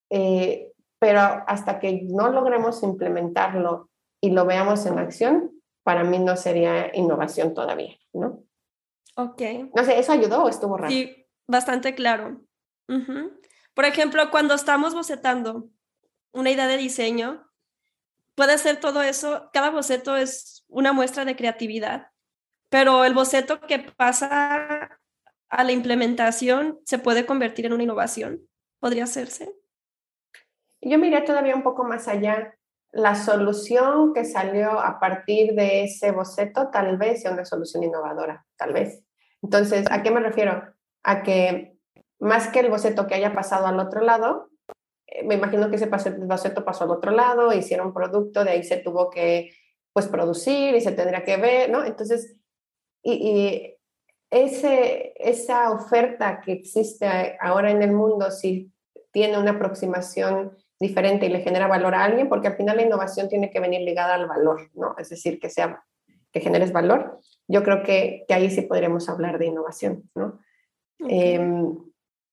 Eh, 0.09 0.71
pero 0.99 1.19
hasta 1.47 1.79
que 1.79 2.01
no 2.03 2.29
logremos 2.29 2.83
implementarlo 2.83 3.89
y 4.21 4.31
lo 4.31 4.45
veamos 4.45 4.85
en 4.85 4.99
acción, 4.99 5.51
para 5.83 6.03
mí 6.03 6.19
no 6.19 6.37
sería 6.37 6.95
innovación 6.95 7.53
todavía, 7.53 7.95
¿no? 8.13 8.43
Ok. 9.15 9.41
No 9.75 9.83
sé, 9.83 9.99
¿eso 9.99 10.11
ayudó 10.11 10.43
o 10.43 10.49
estuvo 10.49 10.77
raro? 10.77 10.91
Sí, 10.91 11.27
bastante 11.47 11.95
claro. 11.95 12.41
Por 13.73 13.85
ejemplo, 13.85 14.29
cuando 14.31 14.53
estamos 14.53 14.93
bocetando 14.93 15.69
una 16.33 16.51
idea 16.51 16.67
de 16.67 16.77
diseño, 16.77 17.47
puede 18.35 18.57
ser 18.57 18.79
todo 18.79 19.01
eso, 19.01 19.49
cada 19.53 19.69
boceto 19.69 20.15
es 20.15 20.63
una 20.67 20.93
muestra 20.93 21.25
de 21.25 21.35
creatividad, 21.35 22.07
pero 22.69 23.05
el 23.05 23.13
boceto 23.13 23.59
que 23.61 23.79
pasa 23.79 24.99
a 25.49 25.63
la 25.63 25.71
implementación 25.71 26.79
se 26.85 26.99
puede 26.99 27.25
convertir 27.25 27.65
en 27.65 27.73
una 27.73 27.83
innovación. 27.83 28.41
¿Podría 28.79 29.03
hacerse? 29.03 29.53
Yo 30.81 30.97
miré 30.97 31.21
todavía 31.21 31.55
un 31.55 31.63
poco 31.63 31.83
más 31.83 32.07
allá. 32.07 32.55
La 32.91 33.15
solución 33.15 34.13
que 34.13 34.25
salió 34.25 34.79
a 34.79 34.99
partir 34.99 35.53
de 35.53 35.83
ese 35.83 36.11
boceto 36.11 36.69
tal 36.71 36.97
vez 36.97 37.21
sea 37.21 37.31
una 37.31 37.45
solución 37.45 37.83
innovadora, 37.83 38.45
tal 38.55 38.73
vez. 38.73 39.03
Entonces, 39.41 39.85
¿a 39.91 40.01
qué 40.03 40.11
me 40.11 40.19
refiero? 40.19 40.73
A 41.03 41.23
que 41.23 41.77
más 42.19 42.47
que 42.47 42.59
el 42.59 42.69
boceto 42.69 43.07
que 43.07 43.15
haya 43.15 43.33
pasado 43.33 43.67
al 43.67 43.79
otro 43.79 44.01
lado, 44.01 44.50
me 45.23 45.35
imagino 45.35 45.69
que 45.69 45.75
ese 45.75 45.87
boceto 45.87 46.63
pasó 46.63 46.83
al 46.83 46.91
otro 46.91 47.11
lado, 47.11 47.53
hicieron 47.53 47.93
producto, 47.93 48.43
de 48.43 48.51
ahí 48.51 48.63
se 48.63 48.77
tuvo 48.77 49.09
que 49.09 49.51
pues 49.93 50.07
producir 50.07 50.75
y 50.75 50.81
se 50.81 50.93
tendría 50.93 51.23
que 51.23 51.37
ver, 51.37 51.69
¿no? 51.69 51.83
Entonces, 51.83 52.37
y, 53.03 53.13
y 53.13 53.77
ese, 54.29 55.13
esa 55.17 55.71
oferta 55.71 56.41
que 56.41 56.53
existe 56.53 57.37
ahora 57.41 57.71
en 57.71 57.81
el 57.81 57.91
mundo, 57.91 58.31
si 58.31 58.71
tiene 59.11 59.37
una 59.37 59.51
aproximación 59.51 60.57
diferente 60.79 61.25
y 61.25 61.29
le 61.29 61.41
genera 61.41 61.67
valor 61.67 61.93
a 61.93 62.05
alguien, 62.05 62.29
porque 62.29 62.47
al 62.47 62.55
final 62.55 62.77
la 62.77 62.83
innovación 62.83 63.27
tiene 63.27 63.51
que 63.51 63.59
venir 63.59 63.81
ligada 63.81 64.15
al 64.15 64.27
valor, 64.27 64.71
¿no? 64.73 64.95
Es 64.97 65.09
decir, 65.09 65.39
que 65.39 65.49
sea 65.49 65.83
que 66.31 66.39
generes 66.39 66.71
valor. 66.71 67.19
Yo 67.47 67.63
creo 67.63 67.83
que, 67.83 68.23
que 68.27 68.33
ahí 68.33 68.49
sí 68.49 68.61
podríamos 68.61 69.09
hablar 69.09 69.37
de 69.37 69.47
innovación, 69.47 70.09
¿no? 70.15 70.39
Em, 70.99 71.77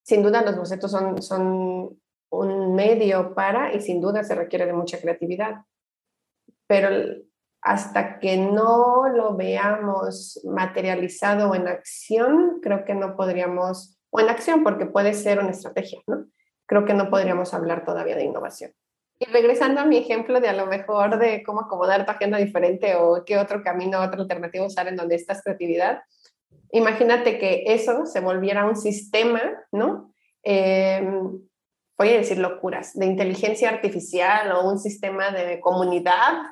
sin 0.02 0.22
duda 0.22 0.42
los 0.42 0.56
bocetos 0.56 0.90
son, 0.90 1.20
son 1.20 1.98
un 2.30 2.74
medio 2.74 3.34
para 3.34 3.74
y 3.74 3.80
sin 3.80 4.00
duda 4.00 4.24
se 4.24 4.34
requiere 4.34 4.66
de 4.66 4.72
mucha 4.72 5.00
creatividad, 5.00 5.64
pero 6.66 6.88
hasta 7.60 8.18
que 8.20 8.36
no 8.36 9.08
lo 9.08 9.36
veamos 9.36 10.40
materializado 10.44 11.54
en 11.54 11.68
acción, 11.68 12.60
creo 12.62 12.84
que 12.84 12.94
no 12.94 13.16
podríamos, 13.16 13.98
o 14.10 14.20
en 14.20 14.28
acción 14.28 14.62
porque 14.62 14.86
puede 14.86 15.14
ser 15.14 15.40
una 15.40 15.50
estrategia, 15.50 16.00
¿no? 16.06 16.26
creo 16.68 16.84
que 16.84 16.94
no 16.94 17.10
podríamos 17.10 17.54
hablar 17.54 17.84
todavía 17.84 18.14
de 18.14 18.24
innovación. 18.24 18.72
Y 19.18 19.24
regresando 19.24 19.80
a 19.80 19.86
mi 19.86 19.96
ejemplo 19.96 20.40
de 20.40 20.48
a 20.48 20.52
lo 20.52 20.66
mejor 20.66 21.18
de 21.18 21.42
cómo 21.42 21.62
acomodar 21.62 22.04
tu 22.04 22.12
agenda 22.12 22.38
diferente 22.38 22.94
o 22.94 23.24
qué 23.24 23.38
otro 23.38 23.64
camino, 23.64 24.00
otra 24.00 24.20
alternativa 24.20 24.66
usar 24.66 24.86
en 24.86 24.94
donde 24.94 25.16
estás 25.16 25.42
creatividad, 25.42 26.02
imagínate 26.70 27.38
que 27.38 27.64
eso 27.66 28.06
se 28.06 28.20
volviera 28.20 28.66
un 28.66 28.76
sistema, 28.76 29.40
¿no? 29.72 30.12
Em, 30.42 31.40
voy 31.98 32.10
a 32.10 32.18
decir 32.18 32.38
locuras, 32.38 32.94
de 32.94 33.06
inteligencia 33.06 33.68
artificial 33.68 34.52
o 34.52 34.70
un 34.70 34.78
sistema 34.78 35.30
de 35.30 35.60
comunidad 35.60 36.44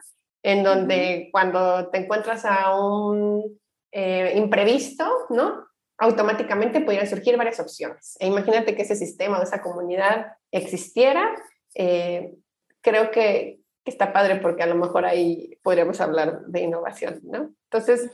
en 0.43 0.65
donde 0.65 1.29
cuando 1.33 1.89
te 1.89 1.99
encuentras 1.99 2.45
a 2.45 2.77
un 2.77 3.59
eh, 3.93 4.35
imprevisto, 4.37 5.05
¿no? 5.31 5.67
Automáticamente 5.99 6.81
pudieran 6.81 7.09
surgir 7.09 7.37
varias 7.37 7.61
opciones. 7.61 8.17
E 8.21 8.27
imagínate 8.27 8.75
que 8.75 8.83
ese 8.83 8.97
sistema 8.97 9.39
o 9.39 9.43
esa 9.43 9.63
comunidad 9.63 10.27
existiera. 10.51 11.35
Eh, 11.75 12.35
creo 12.81 13.11
que, 13.11 13.61
está 13.85 14.13
padre 14.13 14.41
porque 14.41 14.65
a 14.65 14.67
lo 14.67 14.75
mejor 14.75 15.07
ahí 15.07 15.61
podríamos 15.63 16.01
hablar 16.01 16.41
de 16.47 16.63
innovación, 16.63 17.21
¿no? 17.23 17.55
Entonces, 17.71 18.11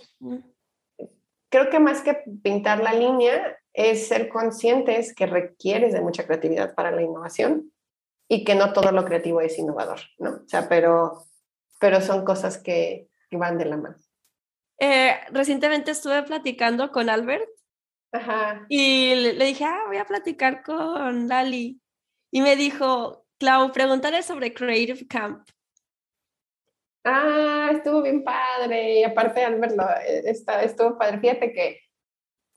creo 1.48 1.70
que 1.70 1.80
más 1.80 2.02
que 2.02 2.22
pintar 2.42 2.82
la 2.82 2.92
línea 2.92 3.56
es 3.72 4.08
ser 4.08 4.28
conscientes 4.28 5.14
que 5.14 5.26
requieres 5.26 5.92
de 5.92 6.00
mucha 6.00 6.26
creatividad 6.26 6.74
para 6.74 6.90
la 6.90 7.02
innovación 7.02 7.72
y 8.28 8.44
que 8.44 8.54
no 8.54 8.72
todo 8.72 8.92
lo 8.92 9.04
creativo 9.04 9.40
es 9.40 9.58
innovador, 9.58 10.00
¿no? 10.18 10.42
O 10.44 10.48
sea, 10.48 10.68
pero, 10.68 11.24
pero 11.78 12.00
son 12.00 12.24
cosas 12.24 12.58
que, 12.58 13.08
van 13.30 13.56
de 13.56 13.64
la 13.64 13.78
mano. 13.78 13.96
Eh, 14.78 15.14
recientemente 15.30 15.90
estuve 15.90 16.22
platicando 16.22 16.92
con 16.92 17.08
Albert 17.08 17.48
Ajá. 18.12 18.66
y 18.68 19.14
le, 19.14 19.32
le, 19.32 19.44
dije, 19.46 19.64
ah, 19.64 19.84
voy 19.86 19.96
a 19.96 20.04
platicar 20.04 20.62
con 20.62 21.28
Lali. 21.28 21.80
Y 22.30 22.42
me 22.42 22.56
dijo, 22.56 23.24
Clau, 23.38 23.72
pregúntale 23.72 24.22
sobre 24.22 24.52
Creative 24.52 25.06
Camp. 25.08 25.48
Ah, 27.04 27.70
estuvo 27.72 28.02
bien 28.02 28.22
padre. 28.22 29.00
Y 29.00 29.04
aparte, 29.04 29.44
Albert, 29.44 29.76
lo, 29.76 29.82
eh, 29.82 30.22
está, 30.26 30.62
estuvo 30.62 30.96
padre. 30.96 31.18
Fíjate 31.18 31.52
que 31.52 31.80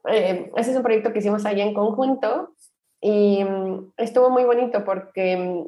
eh, 0.07 0.51
ese 0.55 0.71
es 0.71 0.77
un 0.77 0.83
proyecto 0.83 1.11
que 1.11 1.19
hicimos 1.19 1.45
allá 1.45 1.63
en 1.63 1.73
conjunto 1.73 2.55
y 3.01 3.43
mm, 3.43 3.93
estuvo 3.97 4.29
muy 4.29 4.43
bonito 4.43 4.83
porque 4.83 5.37
mm, 5.37 5.65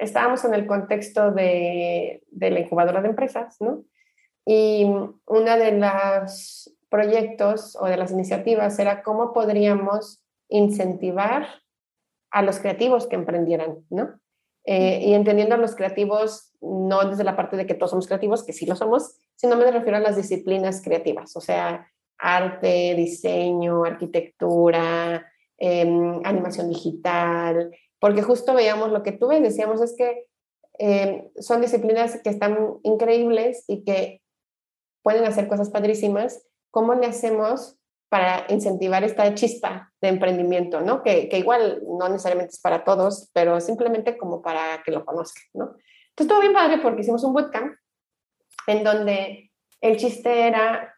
estábamos 0.00 0.44
en 0.44 0.54
el 0.54 0.66
contexto 0.66 1.32
de, 1.32 2.22
la 2.32 2.60
incubadora 2.60 3.02
de 3.02 3.08
empresas, 3.08 3.56
¿no? 3.60 3.84
Y 4.44 4.84
mm, 4.84 5.20
una 5.26 5.56
de 5.56 5.72
los 5.72 6.72
proyectos 6.88 7.76
o 7.80 7.86
de 7.86 7.96
las 7.96 8.12
iniciativas 8.12 8.78
era 8.78 9.02
cómo 9.02 9.32
podríamos 9.32 10.22
incentivar 10.48 11.46
a 12.30 12.42
los 12.42 12.58
creativos 12.58 13.06
que 13.06 13.16
emprendieran, 13.16 13.84
¿no? 13.90 14.20
Eh, 14.64 15.00
y 15.06 15.14
entendiendo 15.14 15.54
a 15.54 15.58
los 15.58 15.76
creativos, 15.76 16.52
no 16.60 17.08
desde 17.08 17.22
la 17.22 17.36
parte 17.36 17.56
de 17.56 17.66
que 17.66 17.74
todos 17.74 17.90
somos 17.90 18.08
creativos, 18.08 18.44
que 18.44 18.52
sí 18.52 18.66
lo 18.66 18.74
somos, 18.74 19.16
sino 19.36 19.56
me 19.56 19.70
refiero 19.70 19.96
a 19.96 20.00
las 20.00 20.16
disciplinas 20.16 20.82
creativas, 20.82 21.36
o 21.36 21.40
sea, 21.40 21.88
arte, 22.18 22.94
diseño, 22.94 23.84
arquitectura, 23.84 25.26
em, 25.58 26.20
animación 26.24 26.68
digital, 26.68 27.70
porque 27.98 28.22
justo 28.22 28.54
veíamos 28.54 28.90
lo 28.90 29.02
que 29.02 29.12
tú 29.12 29.28
ves, 29.28 29.42
decíamos 29.42 29.80
es 29.80 29.94
que 29.96 30.26
em, 30.78 31.28
son 31.38 31.62
disciplinas 31.62 32.20
que 32.22 32.28
están 32.28 32.58
increíbles 32.82 33.64
y 33.66 33.82
que 33.82 34.20
pueden 35.02 35.24
hacer 35.24 35.48
cosas 35.48 35.70
padrísimas. 35.70 36.46
¿Cómo 36.70 36.94
le 36.94 37.06
hacemos 37.06 37.78
para 38.10 38.44
incentivar 38.50 39.02
esta 39.02 39.34
chispa 39.34 39.92
de 40.02 40.08
emprendimiento, 40.08 40.80
¿no? 40.82 41.02
Que, 41.02 41.28
que, 41.28 41.38
igual 41.38 41.82
no 41.86 42.08
necesariamente 42.08 42.52
es 42.52 42.60
para 42.60 42.84
todos, 42.84 43.30
pero 43.32 43.60
simplemente 43.60 44.18
como 44.18 44.42
para 44.42 44.82
que 44.84 44.92
lo 44.92 45.04
conozcan, 45.04 45.44
¿no? 45.54 45.64
Entonces 45.64 46.26
estuvo 46.26 46.40
bien 46.40 46.52
padre 46.52 46.78
porque 46.78 47.00
hicimos 47.00 47.24
un 47.24 47.32
bootcamp 47.32 47.74
en 48.66 48.84
donde 48.84 49.50
el 49.80 49.96
chiste 49.96 50.46
era 50.46 50.95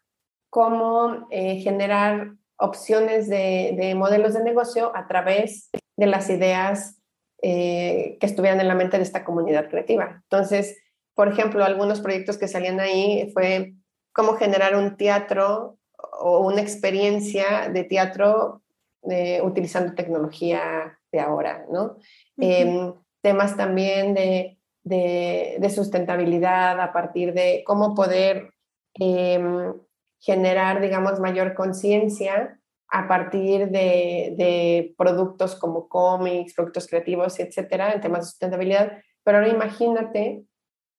cómo 0.50 1.28
eh, 1.30 1.60
generar 1.60 2.32
opciones 2.58 3.28
de, 3.28 3.74
de, 3.76 3.94
modelos 3.94 4.34
de 4.34 4.42
negocio 4.42 4.92
a 4.94 5.06
través 5.06 5.70
de 5.96 6.06
las 6.06 6.28
ideas 6.30 6.98
eh, 7.42 8.16
que 8.20 8.26
estuvieran 8.26 8.60
en 8.60 8.68
la 8.68 8.74
mente 8.74 8.96
de 8.96 9.04
esta 9.04 9.24
comunidad 9.24 9.68
creativa. 9.68 10.20
Entonces, 10.24 10.76
por 11.14 11.28
ejemplo, 11.28 11.64
algunos 11.64 12.00
proyectos 12.00 12.36
que 12.36 12.48
salían 12.48 12.80
ahí 12.80 13.30
fue 13.32 13.74
cómo 14.12 14.34
generar 14.34 14.74
un 14.74 14.96
teatro 14.96 15.78
o 16.20 16.40
una 16.40 16.60
experiencia 16.60 17.68
de 17.72 17.84
teatro 17.84 18.62
eh, 19.08 19.40
utilizando 19.42 19.94
tecnología 19.94 20.98
de 21.12 21.20
ahora, 21.20 21.64
¿no? 21.70 21.96
Em, 22.36 22.92
temas 23.22 23.56
también 23.56 24.14
de, 24.14 24.58
de, 24.82 25.70
sustentabilidad 25.70 26.80
a 26.80 26.92
partir 26.92 27.32
de 27.32 27.62
cómo 27.64 27.94
poder 27.94 28.52
em, 28.94 29.74
generar, 30.20 30.80
digamos, 30.80 31.20
mayor 31.20 31.54
conciencia 31.54 32.58
a 32.90 33.06
partir 33.06 33.68
de, 33.70 34.34
de, 34.36 34.94
productos 34.96 35.54
como 35.54 35.88
cómics, 35.88 36.54
productos 36.54 36.86
creativos, 36.86 37.38
etcétera, 37.38 37.92
en 37.92 38.00
temas 38.00 38.20
de 38.20 38.30
sustentabilidad. 38.30 38.98
Pero 39.22 39.38
ahora 39.38 39.50
imagínate 39.50 40.44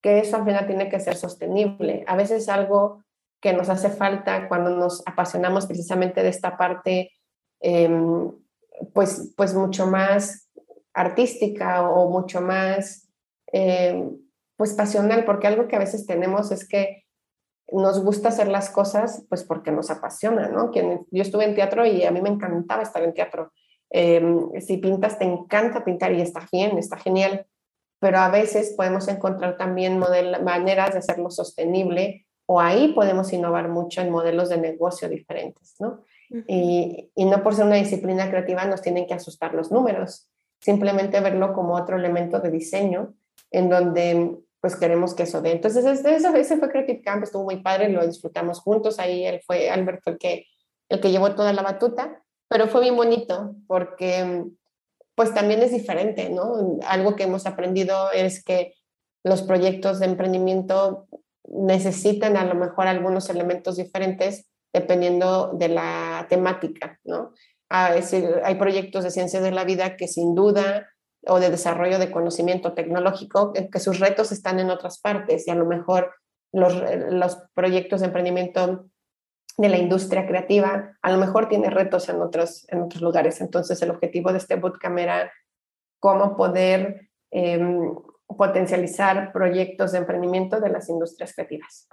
que 0.02 0.20
eso 0.20 0.38
al 0.38 0.46
final 0.46 0.68
tiene 0.68 0.90
que 0.90 1.00
ser 1.00 1.16
sostenible. 1.16 2.04
A 2.08 2.16
veces 2.16 2.48
algo 2.48 3.04
que 3.42 3.54
nos 3.54 3.70
hace 3.70 3.90
falta 3.90 4.48
cuando 4.48 4.70
nos 4.72 5.02
apasionamos 5.06 5.66
precisamente 5.66 6.22
de 6.22 6.30
esta 6.30 6.58
parte, 6.58 7.12
em, 7.60 8.32
pues, 8.94 9.34
pues 9.36 9.54
mucho 9.54 9.88
más 9.88 10.50
artística 10.94 11.90
o 11.90 12.10
mucho 12.10 12.42
más, 12.42 13.10
em, 13.48 14.18
pues 14.58 14.74
pasional, 14.74 15.26
porque 15.26 15.48
algo 15.48 15.68
que 15.68 15.76
a 15.76 15.80
veces 15.80 16.06
tenemos 16.06 16.52
es 16.52 16.68
que 16.68 17.06
nos 17.72 18.04
gusta 18.04 18.30
hacer 18.30 18.48
las 18.48 18.70
cosas, 18.70 19.26
pues 19.30 19.44
porque 19.44 19.72
nos 19.72 19.90
apasiona, 19.90 20.48
¿no? 20.50 20.72
yo 20.74 21.22
estuve 21.22 21.46
en 21.46 21.56
teatro 21.56 21.86
y 21.86 22.04
a 22.04 22.12
mí 22.12 22.22
me 22.22 22.30
encantaba 22.30 22.84
estar 22.84 23.04
en 23.04 23.14
teatro. 23.14 23.52
Em, 23.90 24.50
si 24.62 24.78
pintas, 24.78 25.18
te 25.18 25.26
encanta 25.26 25.84
pintar 25.84 26.14
y 26.14 26.22
está 26.22 26.48
bien, 26.52 26.78
está 26.78 26.98
genial, 26.98 27.46
pero 28.00 28.20
a 28.20 28.30
veces 28.30 28.74
podemos 28.78 29.08
encontrar 29.08 29.58
también 29.58 30.00
maneras 30.00 30.94
de 30.94 31.00
hacerlo 31.00 31.30
sostenible 31.30 32.26
o 32.46 32.60
ahí 32.60 32.94
podemos 32.94 33.32
innovar 33.34 33.70
mucho 33.70 34.02
en 34.02 34.10
modelos 34.10 34.50
de 34.50 34.58
negocio 34.58 35.10
diferentes, 35.10 35.76
¿no? 35.80 36.04
y, 36.48 37.12
y, 37.16 37.26
no 37.26 37.42
por 37.42 37.56
ser 37.56 37.66
una 37.66 37.76
disciplina 37.76 38.30
creativa 38.30 38.64
nos 38.66 38.84
tienen 38.84 39.08
que 39.08 39.16
asustar 39.16 39.56
los 39.56 39.72
números, 39.72 40.30
simplemente 40.60 41.20
verlo 41.22 41.54
como 41.54 41.76
otro 41.76 41.98
elemento 41.98 42.40
de 42.40 42.52
diseño 42.52 43.16
en 43.52 43.70
donde 43.70 44.38
pues 44.62 44.76
queremos 44.76 45.16
que 45.16 45.24
eso 45.24 45.42
dé. 45.42 45.52
Entonces 45.52 45.86
ese, 45.86 46.16
ese 46.16 46.58
fue 46.58 46.70
Creative 46.70 47.02
Camp, 47.02 47.24
estuvo 47.24 47.44
muy 47.44 47.62
padre, 47.62 47.90
lo 47.90 48.06
disfrutamos 48.06 48.60
juntos, 48.60 49.00
ahí 49.00 49.26
él 49.26 49.42
fue, 49.46 49.70
Albert 49.70 50.02
fue 50.04 50.14
el 50.14 50.20
que, 50.20 50.46
el 50.90 51.00
que 51.00 51.12
llevó 51.12 51.34
toda 51.36 51.54
la 51.54 51.62
batuta, 51.62 52.24
pero 52.48 52.68
fue 52.68 52.82
bien 52.82 52.96
bonito 52.96 53.56
porque 53.68 54.46
pues 55.16 55.34
también 55.34 55.62
es 55.62 55.72
diferente, 55.72 56.30
¿no? 56.30 56.80
Algo 56.88 57.16
que 57.16 57.24
hemos 57.24 57.46
aprendido 57.46 58.12
es 58.12 58.44
que 58.44 58.74
los 59.24 59.42
proyectos 59.42 60.00
de 60.00 60.06
emprendimiento 60.06 61.08
necesitan 61.46 62.38
a 62.38 62.46
lo 62.46 62.56
mejor 62.56 62.88
algunos 62.88 63.30
elementos 63.30 63.78
diferentes 63.78 64.50
dependiendo 64.72 65.52
de 65.54 65.70
la 65.70 66.26
temática, 66.30 67.00
¿no? 67.04 67.34
hay 67.72 68.56
proyectos 68.56 69.04
de 69.04 69.12
ciencias 69.12 69.44
de 69.44 69.52
la 69.52 69.64
vida 69.64 69.96
que 69.96 70.08
sin 70.08 70.34
duda 70.34 70.90
o 71.28 71.40
de 71.40 71.50
desarrollo 71.50 72.00
de 72.00 72.12
conocimiento 72.12 72.74
tecnológico, 72.74 73.54
que, 73.54 73.80
sus 73.80 74.00
retos 74.00 74.32
están 74.32 74.60
en 74.60 74.70
otras 74.70 75.00
partes 75.00 75.48
y 75.48 75.52
a 75.52 75.56
lo 75.56 75.66
mejor 75.66 76.14
los, 76.52 76.74
los 77.10 77.38
proyectos 77.54 78.00
de 78.00 78.08
emprendimiento 78.08 78.90
de 79.60 79.70
la 79.70 79.78
industria 79.78 80.26
creativa 80.26 80.98
a 81.02 81.12
lo 81.12 81.18
mejor 81.18 81.50
tiene 81.50 81.70
retos 81.70 82.08
en 82.08 82.22
otros, 82.22 82.66
en 82.70 82.82
otros 82.82 83.02
lugares. 83.02 83.42
Entonces 83.42 83.82
el 83.82 83.92
objetivo 83.92 84.32
de 84.32 84.38
este 84.38 84.56
bootcamp 84.56 84.98
era 84.98 85.32
cómo 86.00 86.38
poder 86.38 87.10
em, 87.30 87.94
potencializar 88.26 89.34
proyectos 89.34 89.92
de 89.92 89.98
emprendimiento 89.98 90.62
de 90.62 90.70
las 90.70 90.88
industrias 90.88 91.34
creativas. 91.34 91.90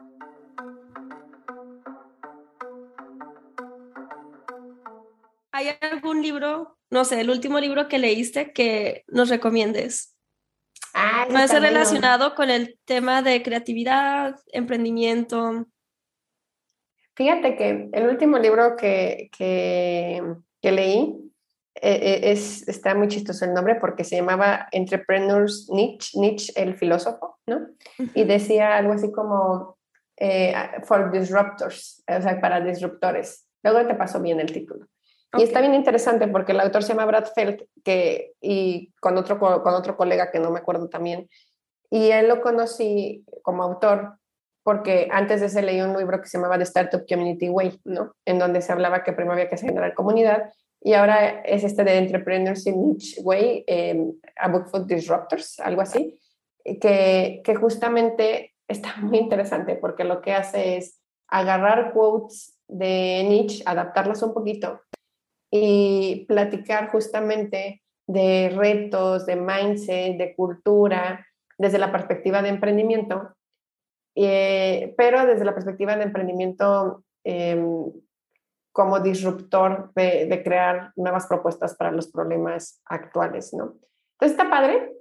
¿Hay 5.57 5.69
algún 5.81 6.21
libro, 6.21 6.77
no 6.91 7.07
sé, 7.07 7.19
el 7.19 7.31
último 7.31 7.59
libro 7.61 7.89
que 7.89 7.99
leíste 7.99 8.53
que 8.53 9.05
nos 9.09 9.31
recomiendes? 9.31 10.15
Ah, 10.93 11.27
no 11.31 11.39
es 11.39 11.51
relacionado 11.51 12.35
con 12.35 12.51
el 12.51 12.79
tema 12.85 13.23
de 13.23 13.43
creatividad, 13.43 14.39
emprendimiento. 14.53 15.65
Fíjate 17.15 17.57
que 17.57 17.89
el 17.91 18.07
último 18.07 18.39
libro 18.39 18.77
que, 18.77 19.31
que, 19.35 20.23
que 20.61 20.73
leí 20.73 21.33
eh, 21.77 22.01
eh, 22.03 22.33
es, 22.33 22.69
está 22.69 22.95
muy 22.95 23.09
chistoso 23.09 23.47
el 23.47 23.55
nombre 23.55 23.77
porque 23.77 24.05
se 24.05 24.17
llamaba 24.17 24.69
Entrepreneurs 24.73 25.71
Nietzsche, 25.71 26.21
Nietzsche 26.21 26.53
el 26.55 26.77
filósofo, 26.77 27.39
¿no? 27.47 27.69
Y 28.15 28.25
decía 28.25 28.77
algo 28.77 28.93
así 28.93 29.11
como 29.11 29.79
eh, 30.19 30.55
For 30.85 31.11
Disruptors, 31.11 32.05
o 32.07 32.21
sea, 32.21 32.39
para 32.43 32.61
disruptores. 32.61 33.49
Luego 33.63 33.89
te 33.89 33.95
pasó 33.95 34.21
bien 34.21 34.39
el 34.39 34.53
título. 34.53 34.87
Y 35.39 35.43
está 35.43 35.61
bien 35.61 35.75
interesante 35.75 36.29
porque 36.29 36.53
el 36.53 36.61
autor 36.61 36.83
se 36.83 36.91
llama 36.91 37.07
Brad 37.07 37.27
Feld 37.35 37.63
que, 37.85 38.33
y 38.41 38.93
con 39.01 39.17
otro, 39.17 39.39
con 39.39 39.75
otro 39.75 39.97
colega 39.97 40.31
que 40.31 40.39
no 40.39 40.51
me 40.51 40.59
acuerdo 40.59 40.89
también, 40.89 41.29
y 41.91 42.11
él 42.11 42.29
lo 42.29 42.41
conocí 42.41 43.25
como 43.43 43.63
autor 43.63 44.19
porque 44.63 45.09
antes 45.13 45.41
de 45.41 45.47
ese 45.47 45.63
leí 45.63 45.81
un 45.81 45.97
libro 45.97 46.21
que 46.21 46.27
se 46.27 46.39
llamaba 46.39 46.59
The 46.59 46.65
Startup 46.65 47.07
Community 47.09 47.49
Way, 47.49 47.81
¿no? 47.85 48.17
En 48.25 48.41
donde 48.41 48.61
se 48.61 48.73
hablaba 48.73 49.05
que 49.05 49.13
primero 49.13 49.35
había 49.35 49.49
que 49.49 49.57
generar 49.57 49.95
comunidad 49.95 50.51
y 50.81 50.95
ahora 50.95 51.41
es 51.43 51.63
este 51.65 51.85
de 51.85 51.99
Entrepreneurs 51.99 52.67
in 52.67 52.89
Niche 52.89 53.21
Way, 53.23 53.65
em, 53.67 54.13
A 54.37 54.49
Book 54.49 54.69
for 54.69 54.85
Disruptors, 54.85 55.61
algo 55.61 55.83
así, 55.83 56.19
que, 56.65 57.43
que 57.45 57.55
justamente 57.55 58.55
está 58.69 58.97
muy 59.03 59.19
interesante 59.19 59.77
porque 59.77 60.05
lo 60.05 60.21
que 60.21 60.33
hace 60.33 60.79
es 60.79 61.01
agarrar 61.29 61.93
quotes 61.93 62.59
de 62.69 63.25
niche, 63.29 63.63
adaptarlas 63.67 64.23
un 64.23 64.35
poquito 64.35 64.81
y 65.51 66.25
platicar 66.27 66.91
justamente 66.91 67.83
de 68.07 68.53
retos, 68.55 69.27
de 69.27 69.37
mindset, 69.37 70.17
de 70.17 70.35
cultura, 70.35 71.27
desde 71.59 71.79
la 71.79 71.91
perspectiva 71.91 72.43
de 72.43 72.51
emprendimiento, 72.51 73.35
eh, 74.15 74.95
pero 74.97 75.27
desde 75.27 75.45
la 75.45 75.55
perspectiva 75.55 75.97
de 75.97 76.05
emprendimiento 76.05 77.05
em, 77.25 77.93
como 78.73 79.01
disruptor 79.01 79.93
de, 79.95 80.43
crear 80.45 80.93
nuevas 80.97 81.27
propuestas 81.27 81.75
para 81.75 81.91
los 81.91 82.09
problemas 82.09 82.81
actuales, 82.85 83.53
¿no? 83.55 83.75
Entonces 84.13 84.39
está 84.39 84.51
padre. 84.51 84.93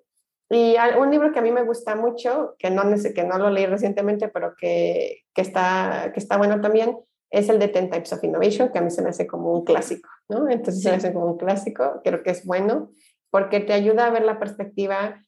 Y 0.49 0.75
un 0.99 1.09
libro 1.09 1.31
que 1.31 1.39
a 1.39 1.41
mí 1.41 1.51
me 1.51 1.63
gusta 1.63 1.95
mucho, 1.95 2.55
que 2.59 2.69
no, 2.69 2.83
que 2.83 3.23
no 3.23 3.37
lo 3.37 3.49
leí 3.49 3.65
recientemente, 3.65 4.27
pero 4.27 4.53
que, 4.55 5.23
que, 5.33 5.41
está, 5.41 6.11
que 6.13 6.19
está 6.19 6.37
bueno 6.37 6.61
también, 6.61 6.97
es 7.35 7.49
el 7.49 7.59
de 7.59 7.67
Ten 7.67 7.89
Types 7.89 8.13
of 8.13 8.23
Innovation, 8.23 8.71
que 8.71 8.79
a 8.79 8.81
mí 8.81 8.89
se 8.89 9.01
me 9.01 9.09
hace 9.09 9.27
como 9.27 9.51
un 9.51 9.65
clásico, 9.65 10.07
¿no? 10.29 10.49
Entonces 10.49 10.81
se 10.81 10.89
me 10.89 10.95
hace 10.95 11.13
como 11.13 11.25
un 11.25 11.37
clásico, 11.37 11.99
creo 12.01 12.23
que 12.23 12.29
es 12.29 12.45
bueno, 12.45 12.91
porque 13.29 13.59
te 13.59 13.73
ayuda 13.73 14.05
a 14.05 14.09
ver 14.09 14.23
la 14.23 14.39
perspectiva 14.39 15.21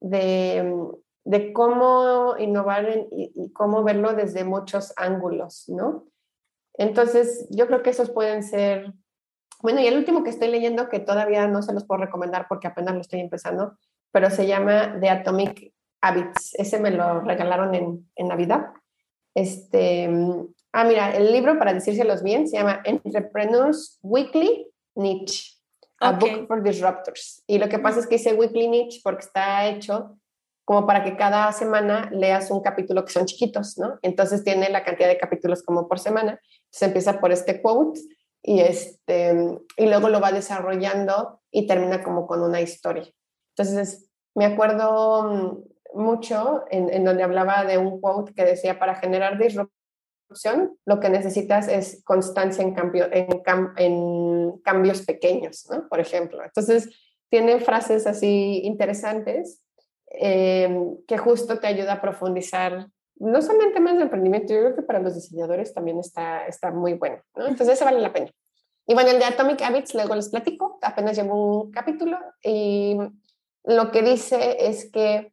de, 0.00 0.74
de 1.24 1.52
cómo 1.52 2.34
innovar 2.36 3.06
y, 3.12 3.32
y, 3.36 3.52
cómo 3.52 3.84
verlo 3.84 4.12
desde 4.14 4.42
muchos 4.42 4.92
ángulos, 4.96 5.68
¿no? 5.68 6.08
Entonces, 6.74 7.46
yo 7.48 7.68
creo 7.68 7.84
que 7.84 7.90
esos 7.90 8.10
pueden 8.10 8.42
ser, 8.42 8.92
bueno, 9.60 9.80
y 9.80 9.86
el 9.86 9.96
último 9.96 10.24
que 10.24 10.30
estoy 10.30 10.48
leyendo, 10.48 10.88
que 10.88 10.98
todavía 10.98 11.46
no 11.46 11.62
se 11.62 11.72
los 11.72 11.84
puedo 11.84 12.00
recomendar 12.00 12.46
porque 12.48 12.66
apenas 12.66 12.94
lo 12.94 13.02
estoy 13.02 13.20
empezando, 13.20 13.78
pero 14.10 14.30
se 14.30 14.48
llama 14.48 14.98
The 15.00 15.10
Atomic 15.10 15.72
Habits. 16.00 16.56
Ese 16.58 16.80
me 16.80 16.90
lo 16.90 17.20
regalaron 17.20 17.72
en, 17.76 18.10
en 18.16 18.26
Navidad. 18.26 18.72
Este, 19.32 20.10
Ah, 20.72 20.84
mira, 20.84 21.14
el 21.14 21.30
libro, 21.30 21.58
para 21.58 21.74
decírselos 21.74 22.22
bien, 22.22 22.48
se 22.48 22.56
llama 22.56 22.82
Entrepreneurs 22.84 23.98
Weekly 24.02 24.72
Niche, 24.94 25.58
a 26.00 26.12
book 26.12 26.46
for 26.46 26.62
disruptors. 26.62 27.44
Y 27.46 27.58
lo 27.58 27.68
que 27.68 27.78
pasa 27.78 28.00
es 28.00 28.06
que 28.06 28.16
dice 28.16 28.32
Weekly 28.32 28.68
Niche 28.68 29.00
porque 29.04 29.26
está 29.26 29.66
hecho 29.66 30.16
como 30.64 30.86
para 30.86 31.04
que 31.04 31.16
cada 31.16 31.52
semana 31.52 32.08
leas 32.12 32.50
un 32.50 32.62
capítulo 32.62 33.04
que 33.04 33.12
son 33.12 33.26
chiquitos, 33.26 33.76
¿no? 33.76 33.98
Entonces 34.00 34.44
tiene 34.44 34.70
la 34.70 34.84
cantidad 34.84 35.08
de 35.08 35.18
capítulos 35.18 35.62
como 35.62 35.88
por 35.88 35.98
semana. 35.98 36.40
Se 36.70 36.86
empieza 36.86 37.20
por 37.20 37.32
este 37.32 37.60
quote 37.60 38.00
y, 38.42 38.60
este, 38.60 39.58
y 39.76 39.86
luego 39.86 40.08
lo 40.08 40.20
va 40.20 40.32
desarrollando 40.32 41.40
y 41.50 41.66
termina 41.66 42.02
como 42.02 42.26
con 42.26 42.42
una 42.42 42.62
historia. 42.62 43.04
Entonces, 43.54 44.10
me 44.34 44.46
acuerdo 44.46 45.24
mm, 45.24 46.00
mucho 46.00 46.64
en, 46.70 46.90
en 46.90 47.04
donde 47.04 47.24
hablaba 47.24 47.64
de 47.64 47.76
un 47.76 48.00
quote 48.00 48.32
que 48.32 48.44
decía, 48.44 48.78
para 48.78 48.94
generar 48.94 49.36
disrupción, 50.32 50.76
lo 50.84 51.00
que 51.00 51.08
necesitas 51.08 51.68
es 51.68 52.02
constancia 52.04 52.62
en, 52.62 52.74
cambio, 52.74 53.08
en, 53.12 54.58
cambios 54.62 55.02
pequeños, 55.02 55.66
¿no? 55.70 55.88
Por 55.88 56.00
ejemplo. 56.00 56.42
Entonces, 56.42 56.88
tiene 57.28 57.60
frases 57.60 58.06
así 58.06 58.60
interesantes 58.64 59.62
em, 60.06 60.96
que 61.06 61.18
justo 61.18 61.58
te 61.58 61.66
ayuda 61.66 61.94
a 61.94 62.00
profundizar, 62.00 62.88
no 63.16 63.40
solamente 63.40 63.80
más 63.80 63.96
de 63.96 64.02
emprendimiento, 64.02 64.52
yo 64.52 64.60
creo 64.60 64.76
que 64.76 64.82
para 64.82 65.00
los 65.00 65.14
diseñadores 65.14 65.72
también 65.72 65.98
está, 65.98 66.46
está 66.46 66.70
muy 66.70 66.94
bueno, 66.94 67.22
¿no? 67.36 67.46
Entonces, 67.46 67.76
eso 67.76 67.84
vale 67.84 68.00
la 68.00 68.12
pena. 68.12 68.30
Y 68.86 68.94
bueno, 68.94 69.10
el 69.10 69.18
de 69.18 69.24
Atomic 69.26 69.62
Habits, 69.62 69.94
luego 69.94 70.14
les 70.14 70.28
platico, 70.28 70.78
apenas 70.82 71.16
llevo 71.16 71.62
un 71.62 71.70
capítulo 71.70 72.18
y 72.42 72.96
lo 73.64 73.92
que 73.92 74.02
dice 74.02 74.56
es 74.66 74.90
que 74.90 75.32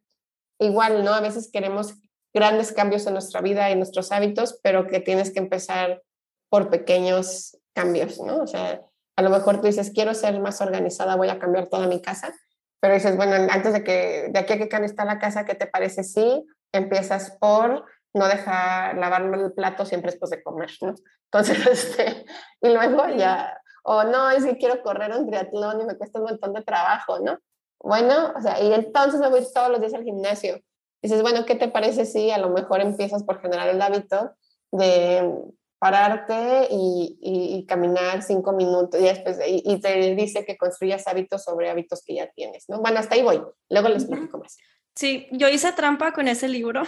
igual, 0.60 1.04
¿no? 1.04 1.12
A 1.12 1.20
veces 1.20 1.50
queremos 1.52 1.94
grandes 2.32 2.72
cambios 2.72 3.06
en 3.06 3.14
nuestra 3.14 3.40
vida 3.40 3.70
y 3.70 3.76
nuestros 3.76 4.12
hábitos, 4.12 4.58
pero 4.62 4.86
que 4.86 5.00
tienes 5.00 5.32
que 5.32 5.40
empezar 5.40 6.02
por 6.48 6.70
pequeños 6.70 7.58
cambios, 7.72 8.20
¿no? 8.20 8.38
O 8.38 8.46
sea, 8.46 8.80
a 9.16 9.22
lo 9.22 9.30
mejor 9.30 9.60
tú 9.60 9.66
dices, 9.66 9.90
quiero 9.94 10.14
ser 10.14 10.38
más 10.40 10.60
organizada, 10.60 11.16
voy 11.16 11.28
a 11.28 11.38
cambiar 11.38 11.68
toda 11.68 11.86
mi 11.86 12.00
casa, 12.00 12.34
pero 12.80 12.94
dices, 12.94 13.16
bueno, 13.16 13.34
antes 13.50 13.72
de 13.72 13.84
que 13.84 14.28
de 14.30 14.38
aquí 14.38 14.54
a 14.54 14.58
que 14.58 14.68
cambie 14.68 14.86
está 14.86 15.04
la 15.04 15.18
casa, 15.18 15.44
¿qué 15.44 15.54
te 15.54 15.66
parece 15.66 16.02
si 16.02 16.46
empiezas 16.72 17.36
por 17.40 17.84
no 18.14 18.28
dejar 18.28 18.96
lavar 18.96 19.22
el 19.22 19.52
plato 19.52 19.84
siempre 19.84 20.10
después 20.10 20.30
de 20.30 20.42
comer, 20.42 20.70
¿no? 20.80 20.94
Entonces, 21.32 21.66
este, 21.66 22.24
y 22.60 22.68
luego 22.70 23.08
ya, 23.16 23.60
o 23.84 24.04
no, 24.04 24.30
es 24.30 24.44
que 24.44 24.56
quiero 24.56 24.82
correr 24.82 25.12
un 25.12 25.26
triatlón 25.26 25.80
y 25.80 25.84
me 25.84 25.96
cuesta 25.96 26.18
un 26.18 26.26
montón 26.26 26.52
de 26.54 26.62
trabajo, 26.62 27.18
¿no? 27.20 27.38
Bueno, 27.82 28.32
o 28.36 28.40
sea, 28.40 28.60
y 28.60 28.72
entonces 28.72 29.20
me 29.20 29.28
voy 29.28 29.46
todos 29.54 29.70
los 29.70 29.80
días 29.80 29.94
al 29.94 30.04
gimnasio 30.04 30.60
dices, 31.02 31.22
bueno, 31.22 31.44
¿qué 31.46 31.54
te 31.54 31.68
parece 31.68 32.04
si 32.04 32.30
a 32.30 32.38
lo 32.38 32.50
mejor 32.50 32.80
empiezas 32.80 33.24
por 33.24 33.40
generar 33.40 33.68
el 33.68 33.80
hábito 33.82 34.32
de 34.72 35.32
pararte 35.80 36.68
y, 36.70 37.18
y, 37.22 37.64
caminar 37.66 38.22
cinco 38.22 38.52
minutos 38.52 39.00
y, 39.00 39.04
después, 39.04 39.38
y, 39.46 39.80
te 39.80 40.14
dice 40.14 40.44
que 40.44 40.58
construyas 40.58 41.06
hábitos 41.06 41.42
sobre 41.42 41.70
hábitos 41.70 42.02
que 42.04 42.16
ya 42.16 42.30
tienes, 42.30 42.68
¿no? 42.68 42.80
Bueno, 42.80 43.00
hasta 43.00 43.14
ahí 43.14 43.22
voy, 43.22 43.40
luego 43.70 43.88
les 43.88 44.04
explico 44.04 44.38
más. 44.38 44.58
Sí, 44.94 45.26
yo 45.32 45.48
hice 45.48 45.72
trampa 45.72 46.12
con 46.12 46.28
ese 46.28 46.48
libro 46.48 46.82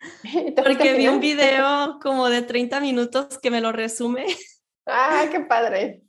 porque 0.56 0.94
vi 0.94 1.08
un 1.08 1.18
video 1.18 1.98
como 2.02 2.28
de 2.28 2.42
30 2.42 2.78
minutos 2.80 3.38
que 3.38 3.50
me 3.50 3.60
lo 3.60 3.72
resume. 3.72 4.26
¡Ah, 4.86 5.26
qué 5.32 5.40
padre! 5.40 6.02